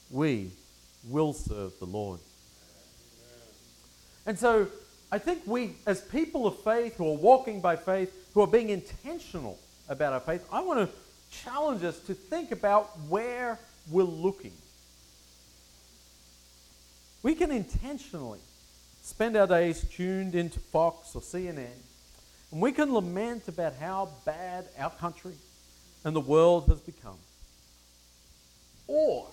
we 0.10 0.52
will 1.04 1.34
serve 1.34 1.78
the 1.80 1.86
Lord. 1.86 2.22
And 4.26 4.40
so 4.40 4.68
I 5.12 5.18
think 5.18 5.42
we, 5.46 5.76
as 5.86 6.00
people 6.00 6.48
of 6.48 6.60
faith 6.60 6.96
who 6.96 7.10
are 7.10 7.18
walking 7.18 7.60
by 7.60 7.76
faith, 7.76 8.14
who 8.34 8.42
are 8.42 8.48
being 8.48 8.70
intentional 8.70 9.60
about 9.90 10.14
our 10.14 10.20
faith, 10.22 10.48
I 10.50 10.62
want 10.62 10.80
to 10.80 10.96
challenge 11.32 11.84
us 11.84 12.00
to 12.02 12.14
think 12.14 12.52
about 12.52 12.98
where 13.08 13.60
we're 13.90 14.04
looking. 14.04 14.54
We 17.22 17.36
can 17.36 17.52
intentionally 17.52 18.40
spend 19.02 19.36
our 19.36 19.48
days 19.48 19.84
tuned 19.92 20.36
into 20.36 20.60
Fox 20.60 21.16
or 21.16 21.22
CNN, 21.22 21.68
and 22.52 22.62
we 22.62 22.72
can 22.72 22.94
lament 22.94 23.48
about 23.48 23.76
how 23.76 24.10
bad 24.26 24.66
our 24.78 24.92
country 24.92 25.34
and 26.04 26.16
the 26.16 26.22
world 26.22 26.68
has 26.68 26.80
become. 26.80 27.18
Or 28.88 29.28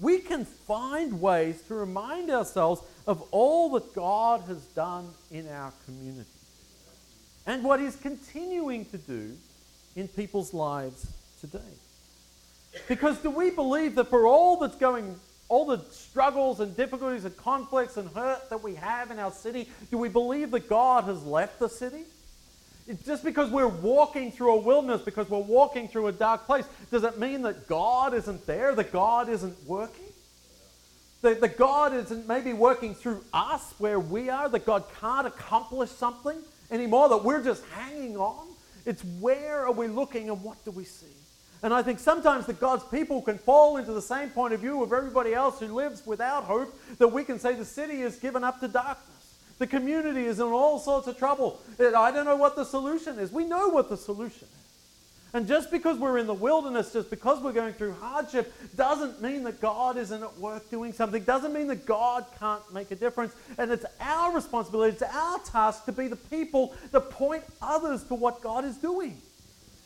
we 0.00 0.18
can 0.18 0.44
find 0.44 1.20
ways 1.20 1.62
to 1.68 1.74
remind 1.74 2.30
ourselves 2.30 2.82
of 3.06 3.22
all 3.30 3.70
that 3.70 3.94
God 3.94 4.42
has 4.42 4.62
done 4.66 5.08
in 5.30 5.48
our 5.48 5.72
community 5.84 6.28
and 7.46 7.64
what 7.64 7.80
He's 7.80 7.96
continuing 7.96 8.84
to 8.86 8.98
do 8.98 9.36
in 9.96 10.08
people's 10.08 10.54
lives 10.54 11.06
today. 11.40 11.58
Because 12.88 13.18
do 13.18 13.30
we 13.30 13.50
believe 13.50 13.94
that 13.96 14.08
for 14.08 14.26
all 14.26 14.56
that's 14.56 14.76
going, 14.76 15.18
all 15.48 15.66
the 15.66 15.80
struggles 15.90 16.60
and 16.60 16.76
difficulties 16.76 17.24
and 17.24 17.36
conflicts 17.36 17.96
and 17.96 18.08
hurt 18.10 18.48
that 18.50 18.62
we 18.62 18.74
have 18.76 19.10
in 19.10 19.18
our 19.18 19.32
city, 19.32 19.68
do 19.90 19.98
we 19.98 20.08
believe 20.08 20.50
that 20.52 20.68
God 20.68 21.04
has 21.04 21.22
left 21.24 21.58
the 21.58 21.68
city? 21.68 22.04
It's 22.88 23.04
just 23.04 23.24
because 23.24 23.50
we're 23.50 23.68
walking 23.68 24.32
through 24.32 24.54
a 24.54 24.60
wilderness, 24.60 25.02
because 25.02 25.28
we're 25.28 25.38
walking 25.38 25.86
through 25.88 26.08
a 26.08 26.12
dark 26.12 26.46
place, 26.46 26.64
does 26.90 27.04
it 27.04 27.18
mean 27.18 27.42
that 27.42 27.68
God 27.68 28.12
isn't 28.14 28.44
there, 28.46 28.74
that 28.74 28.92
God 28.92 29.28
isn't 29.28 29.56
working? 29.66 30.06
That, 31.20 31.40
that 31.40 31.56
God 31.56 31.94
isn't 31.94 32.26
maybe 32.26 32.52
working 32.52 32.96
through 32.96 33.22
us 33.32 33.74
where 33.78 34.00
we 34.00 34.28
are, 34.28 34.48
that 34.48 34.66
God 34.66 34.84
can't 35.00 35.26
accomplish 35.26 35.90
something 35.90 36.36
anymore, 36.70 37.08
that 37.10 37.22
we're 37.22 37.44
just 37.44 37.64
hanging 37.66 38.16
on? 38.16 38.48
It's 38.84 39.02
where 39.20 39.66
are 39.66 39.72
we 39.72 39.86
looking 39.86 40.28
and 40.28 40.42
what 40.42 40.64
do 40.64 40.70
we 40.70 40.84
see? 40.84 41.06
And 41.62 41.72
I 41.72 41.82
think 41.82 42.00
sometimes 42.00 42.46
that 42.46 42.58
God's 42.58 42.82
people 42.84 43.22
can 43.22 43.38
fall 43.38 43.76
into 43.76 43.92
the 43.92 44.02
same 44.02 44.30
point 44.30 44.52
of 44.52 44.60
view 44.60 44.82
of 44.82 44.92
everybody 44.92 45.32
else 45.32 45.60
who 45.60 45.68
lives 45.68 46.04
without 46.04 46.44
hope, 46.44 46.76
that 46.98 47.08
we 47.08 47.22
can 47.22 47.38
say 47.38 47.54
the 47.54 47.64
city 47.64 48.02
is 48.02 48.16
given 48.16 48.42
up 48.42 48.58
to 48.60 48.68
darkness. 48.68 49.08
The 49.58 49.66
community 49.68 50.24
is 50.24 50.40
in 50.40 50.46
all 50.46 50.80
sorts 50.80 51.06
of 51.06 51.16
trouble. 51.16 51.60
I 51.78 52.10
don't 52.10 52.24
know 52.24 52.34
what 52.36 52.56
the 52.56 52.64
solution 52.64 53.20
is. 53.20 53.30
We 53.30 53.44
know 53.44 53.68
what 53.68 53.88
the 53.88 53.96
solution 53.96 54.48
is. 54.50 54.61
And 55.34 55.48
just 55.48 55.70
because 55.70 55.98
we're 55.98 56.18
in 56.18 56.26
the 56.26 56.34
wilderness, 56.34 56.92
just 56.92 57.08
because 57.08 57.42
we're 57.42 57.52
going 57.52 57.72
through 57.72 57.94
hardship, 57.94 58.52
doesn't 58.76 59.22
mean 59.22 59.44
that 59.44 59.60
God 59.60 59.96
isn't 59.96 60.22
at 60.22 60.38
work 60.38 60.68
doing 60.70 60.92
something, 60.92 61.22
doesn't 61.22 61.54
mean 61.54 61.68
that 61.68 61.86
God 61.86 62.26
can't 62.38 62.62
make 62.72 62.90
a 62.90 62.96
difference. 62.96 63.34
And 63.56 63.70
it's 63.70 63.86
our 63.98 64.34
responsibility, 64.34 64.92
it's 64.92 65.02
our 65.02 65.38
task 65.38 65.86
to 65.86 65.92
be 65.92 66.06
the 66.06 66.16
people 66.16 66.74
that 66.90 67.10
point 67.10 67.44
others 67.62 68.04
to 68.04 68.14
what 68.14 68.42
God 68.42 68.66
is 68.66 68.76
doing. 68.76 69.16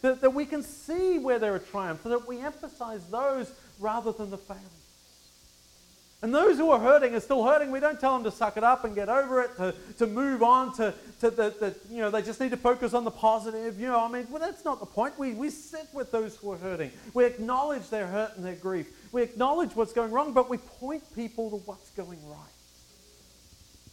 That, 0.02 0.20
that 0.20 0.30
we 0.30 0.46
can 0.46 0.62
see 0.62 1.18
where 1.18 1.38
there 1.38 1.54
are 1.54 1.60
triumphs, 1.60 2.02
so 2.02 2.08
that 2.08 2.26
we 2.26 2.40
emphasize 2.40 3.06
those 3.06 3.50
rather 3.78 4.12
than 4.12 4.30
the 4.30 4.38
failures. 4.38 4.85
And 6.22 6.34
those 6.34 6.56
who 6.56 6.70
are 6.70 6.80
hurting 6.80 7.14
are 7.14 7.20
still 7.20 7.44
hurting. 7.44 7.70
We 7.70 7.78
don't 7.78 8.00
tell 8.00 8.14
them 8.14 8.24
to 8.24 8.30
suck 8.30 8.56
it 8.56 8.64
up 8.64 8.84
and 8.84 8.94
get 8.94 9.08
over 9.08 9.42
it, 9.42 9.56
to, 9.58 9.74
to 9.98 10.06
move 10.06 10.42
on, 10.42 10.74
to, 10.76 10.94
to 11.20 11.30
the, 11.30 11.54
the, 11.60 11.76
you 11.90 11.98
know, 11.98 12.10
they 12.10 12.22
just 12.22 12.40
need 12.40 12.52
to 12.52 12.56
focus 12.56 12.94
on 12.94 13.04
the 13.04 13.10
positive. 13.10 13.78
You 13.78 13.88
know, 13.88 14.02
I 14.02 14.08
mean, 14.08 14.26
well, 14.30 14.40
that's 14.40 14.64
not 14.64 14.80
the 14.80 14.86
point. 14.86 15.18
We, 15.18 15.34
we 15.34 15.50
sit 15.50 15.86
with 15.92 16.10
those 16.10 16.36
who 16.36 16.52
are 16.52 16.56
hurting. 16.56 16.90
We 17.12 17.26
acknowledge 17.26 17.90
their 17.90 18.06
hurt 18.06 18.32
and 18.36 18.44
their 18.44 18.54
grief. 18.54 18.88
We 19.12 19.22
acknowledge 19.22 19.76
what's 19.76 19.92
going 19.92 20.10
wrong, 20.10 20.32
but 20.32 20.48
we 20.48 20.56
point 20.56 21.02
people 21.14 21.50
to 21.50 21.56
what's 21.66 21.90
going 21.90 22.18
right. 22.26 22.38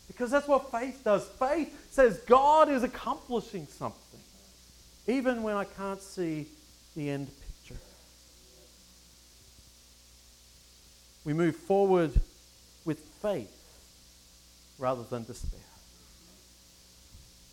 Because 0.07 0.31
that's 0.31 0.47
what 0.47 0.71
faith 0.71 1.01
does. 1.03 1.27
Faith 1.27 1.91
says 1.91 2.19
God 2.19 2.69
is 2.69 2.83
accomplishing 2.83 3.67
something, 3.67 4.19
even 5.07 5.43
when 5.43 5.55
I 5.55 5.65
can't 5.65 6.01
see 6.01 6.47
the 6.95 7.09
end 7.09 7.27
We 11.25 11.33
move 11.33 11.55
forward 11.55 12.12
with 12.86 12.99
faith 13.21 13.49
rather 14.77 15.03
than 15.03 15.23
despair. 15.23 15.59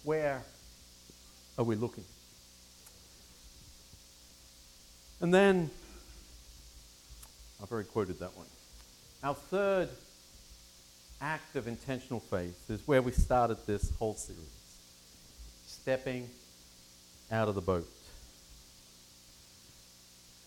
Where 0.02 0.42
are 1.58 1.64
we 1.64 1.76
looking? 1.76 2.04
And 5.20 5.32
then, 5.32 5.70
I've 7.62 7.70
already 7.70 7.88
quoted 7.88 8.18
that 8.20 8.36
one. 8.36 8.46
Our 9.22 9.34
third 9.34 9.90
act 11.20 11.56
of 11.56 11.68
intentional 11.68 12.20
faith 12.20 12.70
is 12.70 12.80
where 12.88 13.02
we 13.02 13.12
started 13.12 13.58
this 13.66 13.90
whole 13.98 14.14
series 14.14 14.40
stepping 15.66 16.28
out 17.30 17.48
of 17.48 17.54
the 17.54 17.60
boat. 17.60 17.86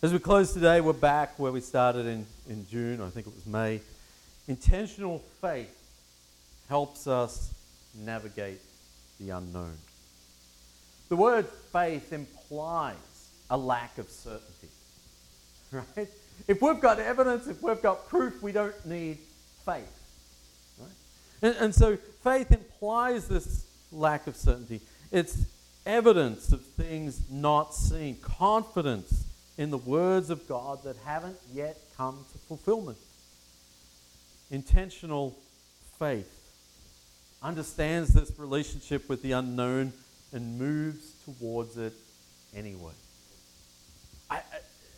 As 0.03 0.11
we 0.11 0.19
close 0.19 0.51
today, 0.51 0.81
we're 0.81 0.91
back 0.91 1.39
where 1.39 1.53
we 1.53 1.61
started 1.61 2.05
in, 2.05 2.25
in 2.49 2.67
June, 2.69 2.99
I 2.99 3.07
think 3.07 3.25
it 3.25 3.33
was 3.33 3.45
May. 3.45 3.79
Intentional 4.49 5.19
faith 5.39 5.73
helps 6.67 7.07
us 7.07 7.53
navigate 7.95 8.59
the 9.17 9.29
unknown. 9.29 9.77
The 11.07 11.15
word 11.15 11.47
faith 11.71 12.11
implies 12.11 12.97
a 13.49 13.55
lack 13.55 13.97
of 13.97 14.09
certainty, 14.09 14.67
right? 15.71 16.09
If 16.49 16.61
we've 16.61 16.81
got 16.81 16.99
evidence, 16.99 17.47
if 17.47 17.63
we've 17.63 17.81
got 17.81 18.09
proof, 18.09 18.43
we 18.43 18.51
don't 18.51 18.85
need 18.85 19.19
faith. 19.65 20.01
Right? 20.81 20.89
And, 21.43 21.55
and 21.61 21.73
so 21.73 21.95
faith 22.25 22.51
implies 22.51 23.29
this 23.29 23.65
lack 23.89 24.27
of 24.27 24.35
certainty. 24.35 24.81
It's 25.13 25.45
evidence 25.85 26.51
of 26.51 26.59
things 26.61 27.21
not 27.31 27.73
seen, 27.73 28.17
confidence 28.17 29.27
in 29.57 29.69
the 29.69 29.77
words 29.77 30.29
of 30.29 30.47
God 30.47 30.83
that 30.83 30.95
haven't 31.05 31.37
yet 31.53 31.77
come 31.95 32.25
to 32.31 32.37
fulfillment. 32.39 32.97
Intentional 34.49 35.35
faith 35.99 36.29
understands 37.41 38.13
this 38.13 38.31
relationship 38.37 39.07
with 39.09 39.21
the 39.21 39.33
unknown 39.33 39.93
and 40.31 40.57
moves 40.57 41.13
towards 41.25 41.77
it 41.77 41.93
anyway. 42.55 42.93
I, 44.29 44.41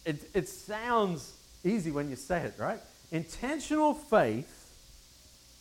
it, 0.05 0.29
it 0.33 0.47
sounds 0.47 1.33
easy 1.63 1.91
when 1.91 2.09
you 2.09 2.15
say 2.15 2.41
it, 2.41 2.53
right? 2.57 2.79
Intentional 3.11 3.93
faith 3.93 4.61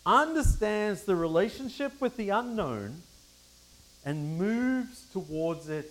understands 0.07 1.03
the 1.03 1.17
relationship 1.17 2.01
with 2.01 2.17
the 2.17 2.29
unknown 2.29 3.01
and 4.05 4.39
moves 4.39 5.07
towards 5.13 5.69
it 5.69 5.91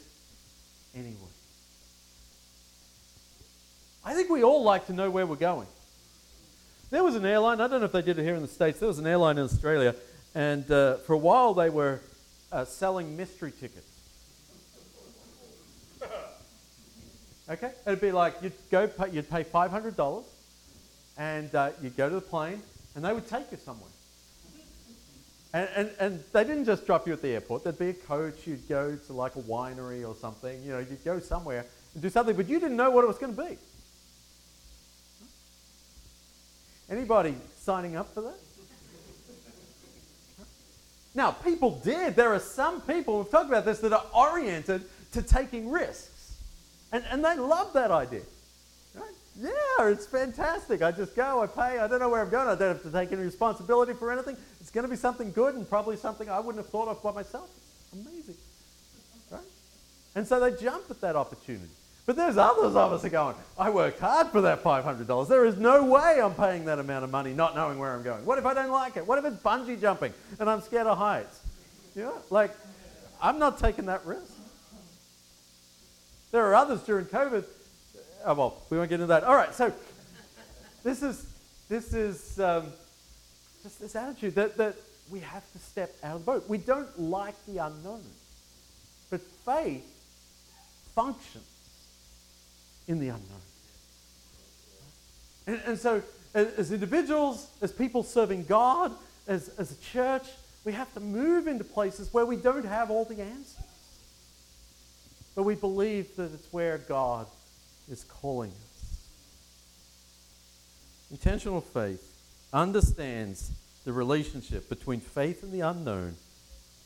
anyway. 0.96 1.16
I 4.06 4.14
think 4.14 4.30
we 4.30 4.44
all 4.44 4.64
like 4.64 4.88
to 4.88 4.94
know 4.94 5.10
where 5.10 5.26
we're 5.26 5.36
going. 5.36 5.68
There 6.92 7.04
was 7.04 7.16
an 7.16 7.26
airline, 7.26 7.62
I 7.62 7.68
don't 7.68 7.80
know 7.80 7.86
if 7.86 7.92
they 7.92 8.02
did 8.02 8.20
it 8.20 8.24
here 8.24 8.36
in 8.36 8.42
the 8.42 8.48
States, 8.48 8.80
there 8.80 8.88
was 8.88 9.00
an 9.00 9.08
airline 9.08 9.38
in 9.38 9.46
Australia, 9.46 9.96
and 10.36 10.70
uh, 10.70 10.98
for 10.98 11.14
a 11.14 11.18
while 11.18 11.54
they 11.54 11.70
were 11.70 12.02
uh, 12.52 12.66
selling 12.66 13.16
mystery 13.18 13.52
tickets. 13.52 13.90
Okay? 17.50 17.72
It'd 17.86 18.02
be 18.02 18.12
like 18.12 18.36
you'd 18.42 18.54
go, 18.72 18.88
pay, 18.88 19.10
you'd 19.12 19.30
pay 19.30 19.44
$500 19.44 20.24
and 21.18 21.54
uh, 21.54 21.72
you'd 21.82 21.98
go 21.98 22.10
to 22.10 22.16
the 22.16 22.22
plane 22.22 22.62
and 22.96 23.04
they 23.04 23.14
would 23.14 23.28
take 23.28 23.52
you 23.52 23.58
somewhere. 23.58 23.90
And, 25.54 25.70
and, 25.76 25.92
and 26.00 26.24
they 26.32 26.44
didn't 26.44 26.66
just 26.66 26.86
drop 26.86 27.06
you 27.06 27.14
at 27.14 27.22
the 27.22 27.30
airport. 27.30 27.64
There'd 27.64 27.78
be 27.78 27.90
a 27.90 27.94
coach. 27.94 28.48
You'd 28.48 28.68
go 28.68 28.96
to 28.96 29.14
like 29.14 29.36
a 29.36 29.42
winery 29.42 30.08
or 30.08 30.16
something. 30.16 30.64
You 30.64 30.72
know, 30.72 30.80
you'd 30.80 31.04
go 31.04 31.20
somewhere 31.20 31.66
and 31.94 32.02
do 32.02 32.10
something, 32.10 32.36
but 32.36 32.48
you 32.48 32.60
didn't 32.60 32.78
know 32.78 32.90
what 32.90 33.04
it 33.04 33.08
was 33.08 33.18
going 33.18 33.36
to 33.36 33.42
be. 33.42 33.58
Anybody 36.94 37.36
signing 37.58 37.96
up 37.96 38.14
for 38.14 38.22
that? 38.22 38.36
Now, 41.16 41.32
people 41.32 41.82
did. 41.84 42.16
There 42.16 42.32
are 42.34 42.40
some 42.40 42.82
people, 42.82 43.18
we've 43.18 43.32
talked 43.32 43.50
about 43.50 43.66
this, 43.66 43.80
that 43.80 43.92
are 43.92 44.06
oriented 44.14 44.84
to 45.14 45.24
taking 45.24 45.72
risks. 45.72 46.36
And, 46.92 47.04
and 47.10 47.26
they 47.26 47.36
love 47.36 47.74
that 47.74 47.90
idea. 47.90 48.22
Right? 48.94 49.12
Yeah, 49.40 49.88
it's 49.88 50.06
fantastic. 50.06 50.84
I 50.84 50.92
just 50.92 51.16
go, 51.16 51.42
I 51.42 51.48
pay, 51.48 51.80
I 51.80 51.88
don't 51.88 52.00
know 52.00 52.10
where 52.10 52.22
I'm 52.22 52.30
going, 52.30 52.48
I 52.48 52.54
don't 52.54 52.76
have 52.76 52.84
to 52.84 52.92
take 52.92 53.12
any 53.12 53.24
responsibility 53.24 53.94
for 53.94 54.12
anything. 54.12 54.38
It's 54.62 54.70
going 54.70 54.86
to 54.86 54.90
be 54.90 54.96
something 54.96 55.32
good 55.32 55.56
and 55.56 55.68
probably 55.68 55.98
something 55.98 56.30
I 56.30 56.40
wouldn't 56.40 56.64
have 56.64 56.72
thought 56.72 56.90
of 56.90 57.02
by 57.02 57.12
myself. 57.12 57.50
It's 57.92 58.08
amazing. 58.08 58.36
Right? 59.32 59.42
And 60.14 60.28
so 60.28 60.40
they 60.40 60.62
jump 60.62 60.84
at 60.92 61.02
that 61.02 61.16
opportunity. 61.16 61.70
But 62.06 62.18
there's 62.18 62.36
others 62.36 62.76
of 62.76 62.92
us 62.92 63.06
are 63.06 63.10
going, 63.10 63.36
I 63.58 63.70
worked 63.70 64.00
hard 64.00 64.28
for 64.28 64.42
that 64.42 64.62
$500. 64.62 65.28
There 65.30 65.46
is 65.46 65.58
no 65.58 65.86
way 65.86 66.20
I'm 66.22 66.34
paying 66.34 66.66
that 66.66 66.80
amount 66.80 67.06
of 67.06 67.12
money 67.12 67.34
not 67.34 67.56
knowing 67.56 67.80
where 67.80 67.94
I'm 67.94 68.04
going. 68.04 68.26
What 68.26 68.38
if 68.38 68.46
I 68.46 68.54
don't 68.54 68.72
like 68.72 68.98
it? 68.98 69.08
What 69.08 69.20
if 69.20 69.26
it's 69.26 69.42
bungee 69.42 69.80
jumping 69.80 70.14
and 70.38 70.50
I'm 70.50 70.60
scared 70.62 70.88
of 70.88 70.98
heights? 70.98 71.40
You 71.96 72.04
know, 72.04 72.14
like, 72.30 72.52
I'm 73.22 73.40
not 73.40 73.58
taking 73.58 73.86
that 73.86 74.06
risk. 74.06 74.34
There 76.32 76.46
are 76.46 76.56
others 76.56 76.82
during 76.84 77.06
COVID. 77.06 77.46
Oh, 78.26 78.34
well, 78.34 78.62
we 78.70 78.78
won't 78.78 78.90
get 78.90 78.96
into 78.96 79.08
that. 79.08 79.24
All 79.24 79.36
right, 79.36 79.54
so 79.54 79.72
this 80.84 81.04
is, 81.04 81.26
this 81.70 81.94
is 81.94 82.38
um, 82.40 82.66
just 83.62 83.80
this 83.80 83.96
attitude 83.96 84.36
that, 84.36 84.58
that 84.58 84.76
we 85.10 85.20
have 85.22 85.50
to 85.54 85.60
step 85.60 85.96
out 86.04 86.16
of 86.16 86.26
the 86.26 86.32
boat. 86.32 86.50
We 86.50 86.58
don't 86.58 87.00
like 87.00 87.36
the 87.46 87.60
unknown. 87.60 88.04
But 89.10 89.22
faith 89.46 89.86
functions 90.96 91.53
in 92.88 93.00
the 93.00 93.10
unknown. 93.10 93.42
And, 95.48 95.62
and 95.66 95.80
so, 95.80 96.02
as, 96.34 96.48
as, 96.54 96.72
individuals, 96.72 97.48
as 97.62 97.72
people 97.72 98.04
serving 98.04 98.46
God, 98.46 98.92
as, 99.28 99.50
as 99.58 99.72
a 99.72 99.78
church, 99.82 100.24
we 100.66 100.72
have 100.72 100.94
to 100.94 101.00
move 101.00 101.48
into 101.48 101.64
places 101.64 102.14
where 102.14 102.26
we 102.26 102.38
don't 102.38 102.66
have 102.66 102.90
all 102.90 103.06
the 103.06 103.22
answers. 103.22 103.58
But 105.36 105.44
we 105.44 105.56
believe 105.56 106.16
that 106.16 106.34
it's 106.34 106.52
where 106.52 106.78
God 106.78 107.28
is 107.90 108.04
calling 108.04 108.52
us. 108.52 109.00
Intentional 111.12 111.62
faith 111.62 112.02
understands 112.54 113.52
the 113.84 113.92
relationship 113.92 114.70
between 114.70 115.00
faith 115.00 115.44
and 115.44 115.52
the 115.52 115.62
unknown 115.62 116.16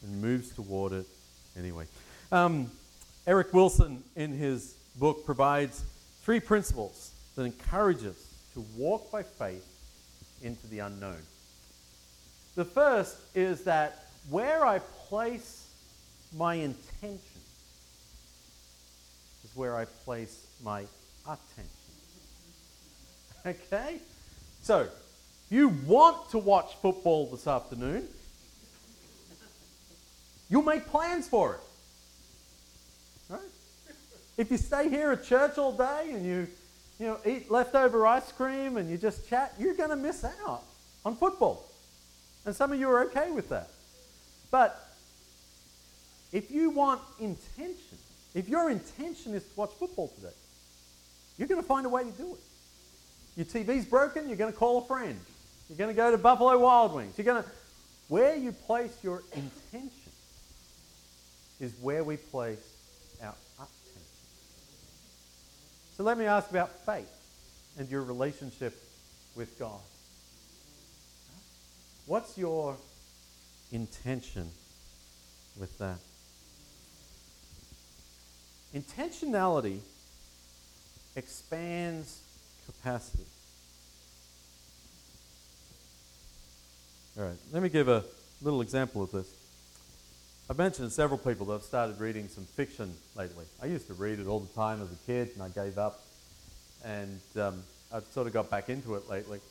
and 0.04 0.22
moves 0.22 0.50
toward 0.50 0.94
it 0.94 1.06
anyway. 1.58 1.86
Um, 2.32 2.72
Eric 3.26 3.54
Wilson, 3.54 4.04
in 4.16 4.32
his 4.32 4.76
book 5.00 5.26
provides 5.26 5.84
three 6.24 6.40
principles 6.40 7.12
that 7.36 7.44
encourage 7.44 8.06
us 8.06 8.34
to 8.54 8.66
walk 8.76 9.12
by 9.12 9.24
faith 9.24 9.66
into 10.42 10.68
the 10.68 10.80
unknown. 10.80 11.22
The 12.56 12.66
first 12.66 13.18
is 13.36 13.64
that 13.66 14.08
where 14.30 14.66
I 14.66 14.80
place 14.80 15.68
my 16.36 16.56
intention 16.56 17.42
is 19.44 19.56
where 19.56 19.76
I 19.76 19.86
place 19.86 20.46
my 20.64 20.86
attention. 21.26 21.66
Okay? 23.46 24.00
So, 24.62 24.90
you 25.50 25.70
want 25.86 26.32
to 26.32 26.38
watch 26.38 26.76
football 26.82 27.28
this 27.28 27.48
afternoon, 27.48 28.06
you'll 30.50 30.64
make 30.64 30.86
plans 30.88 31.30
for 31.30 31.54
it. 33.30 33.38
If 34.38 34.52
you 34.52 34.58
stay 34.58 34.90
here 34.90 35.12
at 35.12 35.24
church 35.24 35.58
all 35.58 35.72
day 35.72 36.12
and 36.12 36.26
you, 36.26 36.48
you 37.00 37.08
know, 37.08 37.20
eat 37.26 37.50
leftover 37.50 38.06
ice 38.06 38.32
cream 38.32 38.78
and 38.78 38.90
you 38.90 38.98
just 38.98 39.28
chat, 39.28 39.54
you're 39.60 39.74
going 39.74 39.90
to 39.90 39.96
miss 39.96 40.24
out 40.24 40.64
on 41.04 41.16
football. 41.16 41.66
And 42.46 42.56
some 42.56 42.72
of 42.72 42.80
you 42.80 42.88
are 42.90 43.06
okay 43.06 43.32
with 43.32 43.50
that. 43.50 43.70
But 44.52 44.80
if 46.32 46.52
you 46.52 46.70
want 46.70 47.02
intention, 47.20 47.98
If 48.38 48.48
your 48.48 48.70
intention 48.70 49.34
is 49.34 49.42
to 49.44 49.50
watch 49.56 49.72
football 49.80 50.10
today, 50.16 50.36
you're 51.40 51.48
going 51.48 51.60
to 51.60 51.68
find 51.68 51.88
a 51.88 51.90
way 51.90 52.04
to 52.04 52.12
do 52.12 52.36
it. 52.36 52.40
Your 53.36 53.46
TV's 53.48 53.86
broken, 53.86 54.28
you're 54.28 54.38
going 54.38 54.54
to 54.54 54.58
call 54.58 54.78
a 54.78 54.86
friend. 54.86 55.20
You're 55.68 55.78
going 55.78 55.90
to 55.90 55.96
go 55.96 56.12
to 56.12 56.20
Buffalo 56.20 56.56
Wild 56.60 56.94
Wings. 56.94 57.18
You're 57.18 57.26
going 57.26 57.42
to 57.42 57.50
where 58.10 58.36
you 58.36 58.52
place 58.52 58.96
your 59.02 59.24
intention 59.34 60.12
is 61.60 61.74
where 61.82 62.04
we 62.04 62.18
place 62.18 62.60
our 63.24 63.34
attention. 63.56 64.02
So 65.98 66.04
let 66.04 66.20
me 66.20 66.26
ask 66.26 66.52
about 66.52 66.86
faith 66.86 67.10
and 67.80 67.90
your 67.90 68.04
relationship 68.04 68.80
with 69.36 69.58
God. 69.58 69.80
What's 72.06 72.38
your 72.38 72.78
intention 73.72 74.50
with 75.60 75.76
that? 75.80 75.98
Intentionality 78.76 79.80
expands 81.16 82.22
capacity. 82.68 83.26
All 87.18 87.26
right, 87.26 87.38
let 87.52 87.64
me 87.64 87.70
give 87.70 87.88
a 87.88 88.04
little 88.44 88.62
example 88.62 89.02
of 89.02 89.12
this. 89.12 89.28
I've 90.50 90.58
mentioned 90.58 90.88
to 90.88 90.94
several 90.94 91.18
people 91.18 91.48
that 91.48 91.56
I've 91.56 91.64
started 91.64 92.00
reading 92.00 92.30
some 92.30 92.46
fiction 92.46 92.96
lately. 93.18 93.44
I 93.62 93.66
used 93.66 93.88
to 93.88 93.94
read 93.94 94.20
it 94.20 94.28
all 94.28 94.40
the 94.40 94.54
time 94.54 94.82
as 94.82 94.90
a 94.90 94.96
kid, 95.06 95.32
and 95.34 95.44
I 95.44 95.50
gave 95.50 95.78
up. 95.78 96.00
And 96.86 97.20
um, 97.36 97.64
I've 97.92 98.06
sort 98.06 98.28
of 98.28 98.34
got 98.34 98.50
back 98.50 98.70
into 98.70 98.96
it 98.96 99.10
lately. 99.10 99.42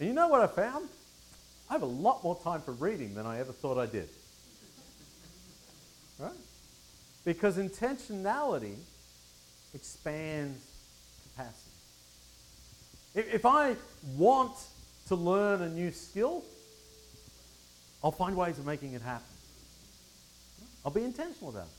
And 0.00 0.08
you 0.08 0.14
know 0.14 0.26
what 0.26 0.40
I 0.40 0.48
found? 0.48 0.88
I 1.70 1.74
have 1.74 1.82
a 1.82 1.86
lot 1.86 2.24
more 2.24 2.36
time 2.42 2.60
for 2.60 2.72
reading 2.72 3.14
than 3.14 3.24
I 3.24 3.38
ever 3.38 3.52
thought 3.52 3.78
I 3.78 3.86
did. 3.86 4.08
Right? 6.18 6.30
Because 7.24 7.56
intentionality 7.56 8.74
expands 9.74 10.62
capacity. 11.22 11.70
If, 13.14 13.34
if 13.34 13.46
I 13.46 13.76
want 14.16 14.52
to 15.06 15.14
learn 15.14 15.62
a 15.62 15.68
new 15.68 15.90
skill, 15.90 16.44
I'll 18.04 18.12
find 18.12 18.36
ways 18.36 18.58
of 18.58 18.66
making 18.66 18.92
it 18.92 19.02
happen. 19.02 19.31
I'll 20.84 20.92
be 20.92 21.04
intentional 21.04 21.50
about 21.50 21.66
it. 21.66 21.72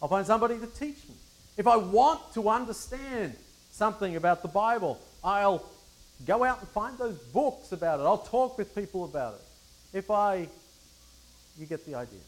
I'll 0.00 0.08
find 0.08 0.26
somebody 0.26 0.58
to 0.58 0.66
teach 0.66 0.96
me. 1.08 1.14
If 1.56 1.66
I 1.66 1.76
want 1.76 2.20
to 2.34 2.48
understand 2.48 3.36
something 3.70 4.16
about 4.16 4.42
the 4.42 4.48
Bible, 4.48 5.00
I'll 5.22 5.64
go 6.26 6.42
out 6.44 6.60
and 6.60 6.68
find 6.68 6.96
those 6.98 7.16
books 7.16 7.72
about 7.72 8.00
it. 8.00 8.04
I'll 8.04 8.18
talk 8.18 8.58
with 8.58 8.74
people 8.74 9.04
about 9.04 9.34
it. 9.34 9.96
If 9.98 10.10
I, 10.10 10.48
you 11.58 11.66
get 11.66 11.84
the 11.86 11.94
idea. 11.94 12.20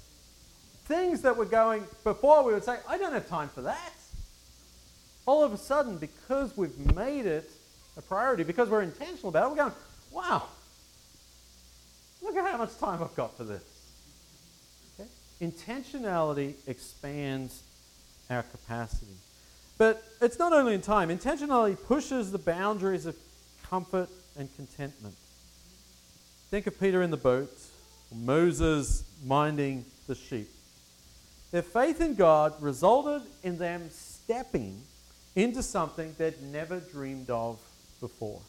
Things 0.85 1.23
that 1.23 1.37
were 1.37 1.47
going, 1.47 1.85
before 2.05 2.45
we 2.45 2.53
would 2.53 2.65
say, 2.65 2.77
I 2.89 2.99
don't 2.99 3.13
have 3.13 3.29
time 3.29 3.49
for 3.49 3.63
that. 3.63 3.93
All 5.27 5.43
of 5.43 5.53
a 5.53 5.59
sudden, 5.59 5.97
because 5.97 6.55
we've 6.57 6.95
made 6.95 7.25
it 7.25 7.51
a 7.97 8.03
priority, 8.03 8.45
because 8.45 8.69
we're 8.69 8.83
intentional 8.83 9.31
about 9.31 9.47
it, 9.47 9.51
we're 9.51 9.57
going, 9.57 9.73
wow, 10.13 10.43
look 12.23 12.37
at 12.37 12.51
how 12.51 12.59
much 12.59 12.77
time 12.79 13.03
I've 13.03 13.15
got 13.15 13.37
for 13.37 13.45
this. 13.45 13.63
Intentionality 15.41 16.55
expands 16.67 17.63
our 18.31 18.43
capacity. 18.43 19.17
But 19.77 20.03
it's 20.21 20.39
not 20.39 20.53
only 20.53 20.75
in 20.75 20.81
time, 20.81 21.09
intentionality 21.09 21.77
pushes 21.87 22.31
the 22.31 22.39
boundaries 22.39 23.07
of 23.07 23.17
comfort 23.69 24.09
and 24.39 24.55
contentment. 24.57 25.15
Think 26.51 26.67
of 26.67 26.79
Peter 26.79 27.03
in 27.03 27.11
the 27.11 27.17
boat, 27.17 27.51
Moses 28.15 29.03
minding 29.25 29.85
the 30.07 30.15
sheep. 30.15 30.49
Their 31.51 31.63
faith 31.63 32.01
in 32.01 32.15
God 32.15 32.55
resulted 32.61 33.23
in 33.43 33.59
them 33.59 33.89
stepping 33.91 34.81
into 35.35 35.63
something 35.63 36.15
they'd 36.19 36.41
never 36.43 36.81
dreamed 36.81 37.31
of 37.31 37.59
before. 38.01 38.41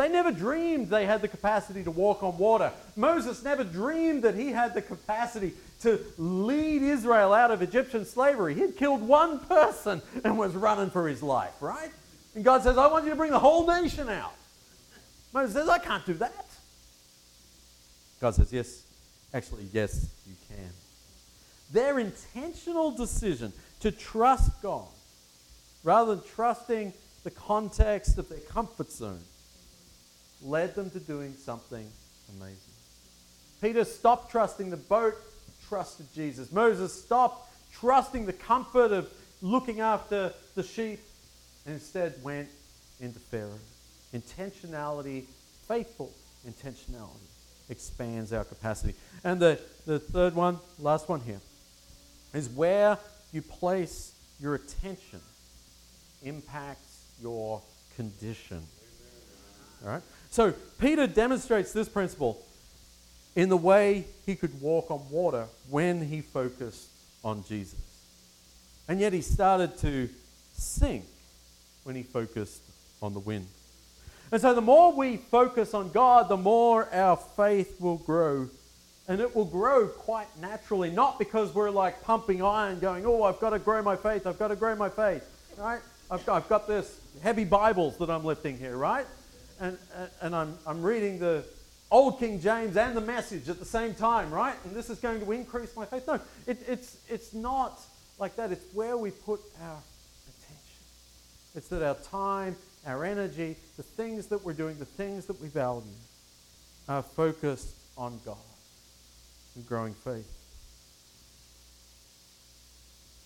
They 0.00 0.08
never 0.08 0.32
dreamed 0.32 0.88
they 0.88 1.04
had 1.04 1.20
the 1.20 1.28
capacity 1.28 1.84
to 1.84 1.90
walk 1.90 2.22
on 2.22 2.38
water. 2.38 2.72
Moses 2.96 3.44
never 3.44 3.62
dreamed 3.62 4.22
that 4.22 4.34
he 4.34 4.48
had 4.48 4.72
the 4.72 4.80
capacity 4.80 5.52
to 5.82 6.00
lead 6.16 6.80
Israel 6.80 7.34
out 7.34 7.50
of 7.50 7.60
Egyptian 7.60 8.06
slavery. 8.06 8.54
He 8.54 8.62
had 8.62 8.78
killed 8.78 9.02
one 9.02 9.40
person 9.40 10.00
and 10.24 10.38
was 10.38 10.54
running 10.54 10.88
for 10.88 11.06
his 11.06 11.22
life, 11.22 11.52
right? 11.60 11.90
And 12.34 12.42
God 12.42 12.62
says, 12.62 12.78
I 12.78 12.86
want 12.86 13.04
you 13.04 13.10
to 13.10 13.16
bring 13.16 13.30
the 13.30 13.38
whole 13.38 13.66
nation 13.66 14.08
out. 14.08 14.32
Moses 15.34 15.52
says, 15.52 15.68
I 15.68 15.76
can't 15.76 16.06
do 16.06 16.14
that. 16.14 16.46
God 18.22 18.34
says, 18.34 18.50
Yes, 18.54 18.82
actually, 19.34 19.66
yes, 19.70 20.08
you 20.26 20.34
can. 20.48 20.70
Their 21.72 21.98
intentional 21.98 22.90
decision 22.90 23.52
to 23.80 23.90
trust 23.90 24.62
God 24.62 24.88
rather 25.84 26.14
than 26.14 26.24
trusting 26.24 26.94
the 27.22 27.30
context 27.30 28.16
of 28.16 28.30
their 28.30 28.40
comfort 28.40 28.90
zone 28.90 29.20
led 30.42 30.74
them 30.74 30.90
to 30.90 31.00
doing 31.00 31.34
something 31.34 31.86
amazing. 32.36 32.56
Peter 33.60 33.84
stopped 33.84 34.30
trusting 34.30 34.70
the 34.70 34.76
boat, 34.76 35.14
trusted 35.68 36.06
Jesus. 36.14 36.50
Moses 36.52 36.92
stopped 36.92 37.52
trusting 37.72 38.26
the 38.26 38.32
comfort 38.32 38.92
of 38.92 39.10
looking 39.42 39.80
after 39.80 40.32
the 40.54 40.62
sheep 40.62 41.00
and 41.66 41.74
instead 41.74 42.14
went 42.22 42.48
into 43.00 43.18
Pharaoh. 43.18 43.58
Intentionality, 44.14 45.24
faithful 45.68 46.12
intentionality, 46.48 47.28
expands 47.68 48.32
our 48.32 48.44
capacity. 48.44 48.94
And 49.22 49.40
the, 49.40 49.60
the 49.86 49.98
third 49.98 50.34
one, 50.34 50.58
last 50.78 51.08
one 51.08 51.20
here, 51.20 51.40
is 52.34 52.48
where 52.48 52.98
you 53.32 53.42
place 53.42 54.12
your 54.40 54.54
attention 54.54 55.20
impacts 56.22 57.04
your 57.20 57.62
condition. 57.96 58.62
All 59.84 59.90
right? 59.90 60.02
So 60.30 60.52
Peter 60.78 61.06
demonstrates 61.06 61.72
this 61.72 61.88
principle 61.88 62.40
in 63.34 63.48
the 63.48 63.56
way 63.56 64.06
he 64.26 64.36
could 64.36 64.60
walk 64.60 64.90
on 64.90 65.08
water 65.10 65.46
when 65.68 66.00
he 66.00 66.20
focused 66.20 66.88
on 67.24 67.44
Jesus. 67.48 67.78
And 68.88 69.00
yet 69.00 69.12
he 69.12 69.20
started 69.20 69.76
to 69.78 70.08
sink 70.52 71.04
when 71.84 71.96
he 71.96 72.02
focused 72.02 72.62
on 73.02 73.12
the 73.12 73.20
wind. 73.20 73.46
And 74.32 74.40
so 74.40 74.54
the 74.54 74.60
more 74.60 74.92
we 74.92 75.16
focus 75.16 75.74
on 75.74 75.90
God, 75.90 76.28
the 76.28 76.36
more 76.36 76.92
our 76.94 77.16
faith 77.16 77.80
will 77.80 77.98
grow. 77.98 78.48
And 79.08 79.20
it 79.20 79.34
will 79.34 79.44
grow 79.44 79.88
quite 79.88 80.28
naturally, 80.40 80.90
not 80.90 81.18
because 81.18 81.52
we're 81.52 81.70
like 81.70 82.02
pumping 82.02 82.42
iron, 82.42 82.78
going, 82.78 83.04
oh, 83.04 83.24
I've 83.24 83.40
got 83.40 83.50
to 83.50 83.58
grow 83.58 83.82
my 83.82 83.96
faith, 83.96 84.26
I've 84.26 84.38
got 84.38 84.48
to 84.48 84.56
grow 84.56 84.76
my 84.76 84.88
faith, 84.88 85.24
right? 85.58 85.80
I've 86.08 86.24
got, 86.24 86.36
I've 86.36 86.48
got 86.48 86.68
this 86.68 87.00
heavy 87.22 87.44
Bibles 87.44 87.96
that 87.98 88.08
I'm 88.08 88.24
lifting 88.24 88.56
here, 88.56 88.76
right? 88.76 89.06
And, 89.60 89.76
and 90.22 90.34
I'm, 90.34 90.58
I'm 90.66 90.82
reading 90.82 91.18
the 91.18 91.44
Old 91.90 92.18
King 92.18 92.40
James 92.40 92.76
and 92.76 92.96
the 92.96 93.00
message 93.00 93.48
at 93.48 93.58
the 93.58 93.64
same 93.64 93.94
time, 93.94 94.30
right? 94.30 94.54
And 94.64 94.74
this 94.74 94.88
is 94.88 94.98
going 94.98 95.20
to 95.20 95.32
increase 95.32 95.76
my 95.76 95.84
faith. 95.84 96.06
No, 96.06 96.14
it, 96.46 96.58
it's, 96.66 96.96
it's 97.08 97.34
not 97.34 97.78
like 98.18 98.36
that. 98.36 98.52
It's 98.52 98.64
where 98.72 98.96
we 98.96 99.10
put 99.10 99.40
our 99.60 99.78
attention. 100.28 100.82
It's 101.54 101.68
that 101.68 101.82
our 101.82 101.96
time, 101.96 102.56
our 102.86 103.04
energy, 103.04 103.56
the 103.76 103.82
things 103.82 104.28
that 104.28 104.44
we're 104.44 104.54
doing, 104.54 104.78
the 104.78 104.84
things 104.84 105.26
that 105.26 105.40
we 105.40 105.48
value 105.48 105.82
are 106.88 107.02
focused 107.02 107.74
on 107.98 108.18
God 108.24 108.36
and 109.56 109.66
growing 109.66 109.92
faith. 109.92 110.28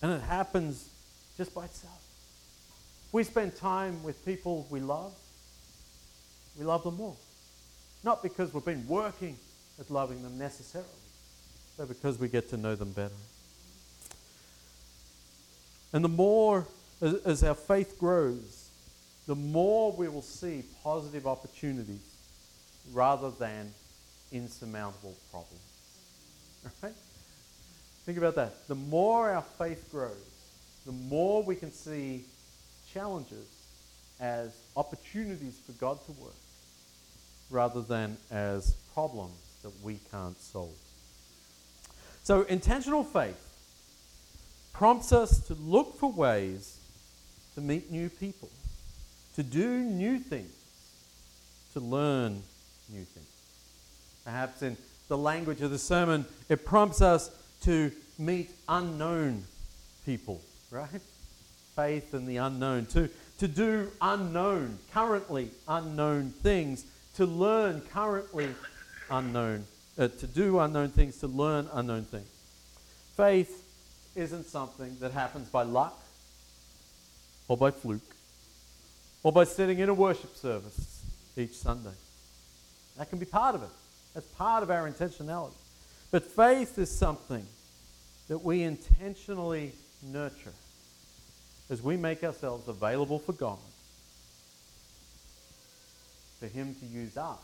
And 0.01 0.11
it 0.11 0.21
happens 0.21 0.89
just 1.37 1.53
by 1.53 1.65
itself. 1.65 2.01
We 3.11 3.23
spend 3.23 3.55
time 3.55 4.03
with 4.03 4.25
people 4.25 4.67
we 4.69 4.81
love, 4.81 5.13
we 6.57 6.65
love 6.65 6.83
them 6.83 6.97
more. 6.97 7.15
Not 8.03 8.21
because 8.21 8.53
we've 8.53 8.63
been 8.63 8.87
working 8.87 9.37
at 9.79 9.89
loving 9.89 10.21
them 10.23 10.37
necessarily, 10.37 10.89
but 11.77 11.87
because 11.87 12.19
we 12.19 12.27
get 12.27 12.49
to 12.49 12.57
know 12.57 12.75
them 12.75 12.91
better. 12.91 13.15
And 15.91 16.03
the 16.03 16.09
more, 16.09 16.67
as, 17.01 17.43
our 17.43 17.55
faith 17.55 17.97
grows, 17.99 18.69
the 19.27 19.35
more 19.35 19.91
we 19.91 20.07
will 20.07 20.21
see 20.21 20.63
positive 20.83 21.25
opportunities 21.25 22.01
rather 22.93 23.31
than 23.31 23.73
insurmountable 24.31 25.15
problems. 25.31 25.61
Right? 26.81 26.93
Think 28.05 28.17
about 28.17 28.35
that. 28.35 28.67
The 28.67 28.75
more 28.75 29.31
our 29.31 29.41
faith 29.57 29.89
grows, 29.91 30.13
the 30.85 30.91
more 30.91 31.41
we 31.41 31.55
can 31.55 31.71
see 31.71 32.25
challenges 32.93 33.47
as 34.19 34.55
opportunities 34.77 35.59
for 35.65 35.71
God 35.73 35.97
to 36.05 36.11
work 36.13 36.33
rather 37.49 37.81
than 37.81 38.17
as 38.31 38.75
problems 38.93 39.37
that 39.63 39.71
we 39.83 39.99
can't 40.11 40.39
solve. 40.39 40.73
So, 42.23 42.43
intentional 42.43 43.03
faith 43.03 43.39
prompts 44.73 45.13
us 45.13 45.39
to 45.47 45.53
look 45.53 45.97
for 45.99 46.11
ways 46.11 46.79
to 47.55 47.61
meet 47.61 47.91
new 47.91 48.09
people, 48.09 48.49
to 49.35 49.43
do 49.43 49.79
new 49.79 50.19
things, 50.19 50.51
to 51.73 51.79
learn 51.79 52.41
new 52.89 53.03
things. 53.03 53.27
Perhaps 54.23 54.63
in 54.63 54.75
the 55.07 55.17
language 55.17 55.61
of 55.61 55.71
the 55.71 55.77
sermon, 55.77 56.25
it 56.49 56.65
prompts 56.65 57.01
us 57.01 57.29
to 57.61 57.91
meet 58.17 58.49
unknown 58.67 59.43
people 60.05 60.41
right? 60.75 61.01
Faith 61.75 62.13
in 62.13 62.25
the 62.25 62.37
unknown. 62.37 62.85
To, 62.87 63.09
to 63.39 63.47
do 63.47 63.91
unknown, 64.01 64.77
currently 64.93 65.49
unknown 65.67 66.31
things. 66.43 66.85
To 67.15 67.25
learn 67.25 67.81
currently 67.81 68.49
unknown. 69.09 69.65
Uh, 69.97 70.09
to 70.09 70.27
do 70.27 70.59
unknown 70.59 70.89
things, 70.89 71.17
to 71.19 71.27
learn 71.27 71.69
unknown 71.73 72.03
things. 72.03 72.27
Faith 73.15 73.63
isn't 74.15 74.45
something 74.45 74.97
that 74.99 75.11
happens 75.11 75.47
by 75.49 75.63
luck 75.63 75.97
or 77.47 77.55
by 77.55 77.71
fluke 77.71 78.01
or 79.23 79.31
by 79.31 79.43
sitting 79.43 79.79
in 79.79 79.89
a 79.89 79.93
worship 79.93 80.35
service 80.35 81.03
each 81.37 81.53
Sunday. 81.53 81.93
That 82.97 83.09
can 83.09 83.19
be 83.19 83.25
part 83.25 83.55
of 83.55 83.63
it. 83.63 83.69
That's 84.13 84.27
part 84.27 84.63
of 84.63 84.71
our 84.71 84.89
intentionality. 84.89 85.53
But 86.11 86.23
faith 86.23 86.77
is 86.77 86.89
something 86.89 87.45
that 88.27 88.39
we 88.39 88.63
intentionally 88.63 89.73
nurture 90.03 90.53
as 91.69 91.81
we 91.81 91.97
make 91.97 92.23
ourselves 92.23 92.67
available 92.67 93.19
for 93.19 93.33
God, 93.33 93.57
for 96.45 96.53
Him 96.53 96.75
to 96.75 96.85
use 96.85 97.17
us 97.17 97.39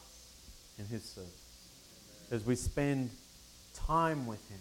in 0.78 0.86
His 0.86 1.04
service, 1.04 1.32
as 2.30 2.46
we 2.46 2.56
spend 2.56 3.10
time 3.74 4.28
with 4.28 4.48
Him, 4.50 4.60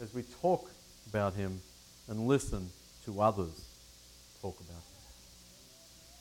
as 0.00 0.14
we 0.14 0.22
talk 0.40 0.70
about 1.08 1.34
Him 1.34 1.60
and 2.08 2.28
listen 2.28 2.70
to 3.04 3.20
others 3.20 3.66
talk 4.40 4.56
about 4.60 4.76
Him. 4.76 5.00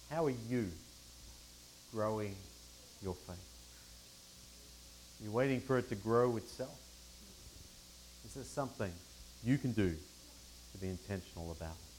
How 0.10 0.26
are 0.26 0.34
you 0.50 0.68
growing 1.94 2.36
your 3.04 3.14
faith? 3.14 3.36
Are 5.20 5.26
you 5.26 5.32
waiting 5.32 5.60
for 5.60 5.78
it 5.78 5.90
to 5.90 5.96
grow 5.96 6.38
itself? 6.38 6.80
Is 8.26 8.34
there 8.34 8.44
something 8.44 8.92
you 9.44 9.60
can 9.60 9.74
do 9.74 9.90
to 10.72 10.78
be 10.80 10.88
intentional 10.88 11.52
about 11.52 11.74
it? 11.74 11.95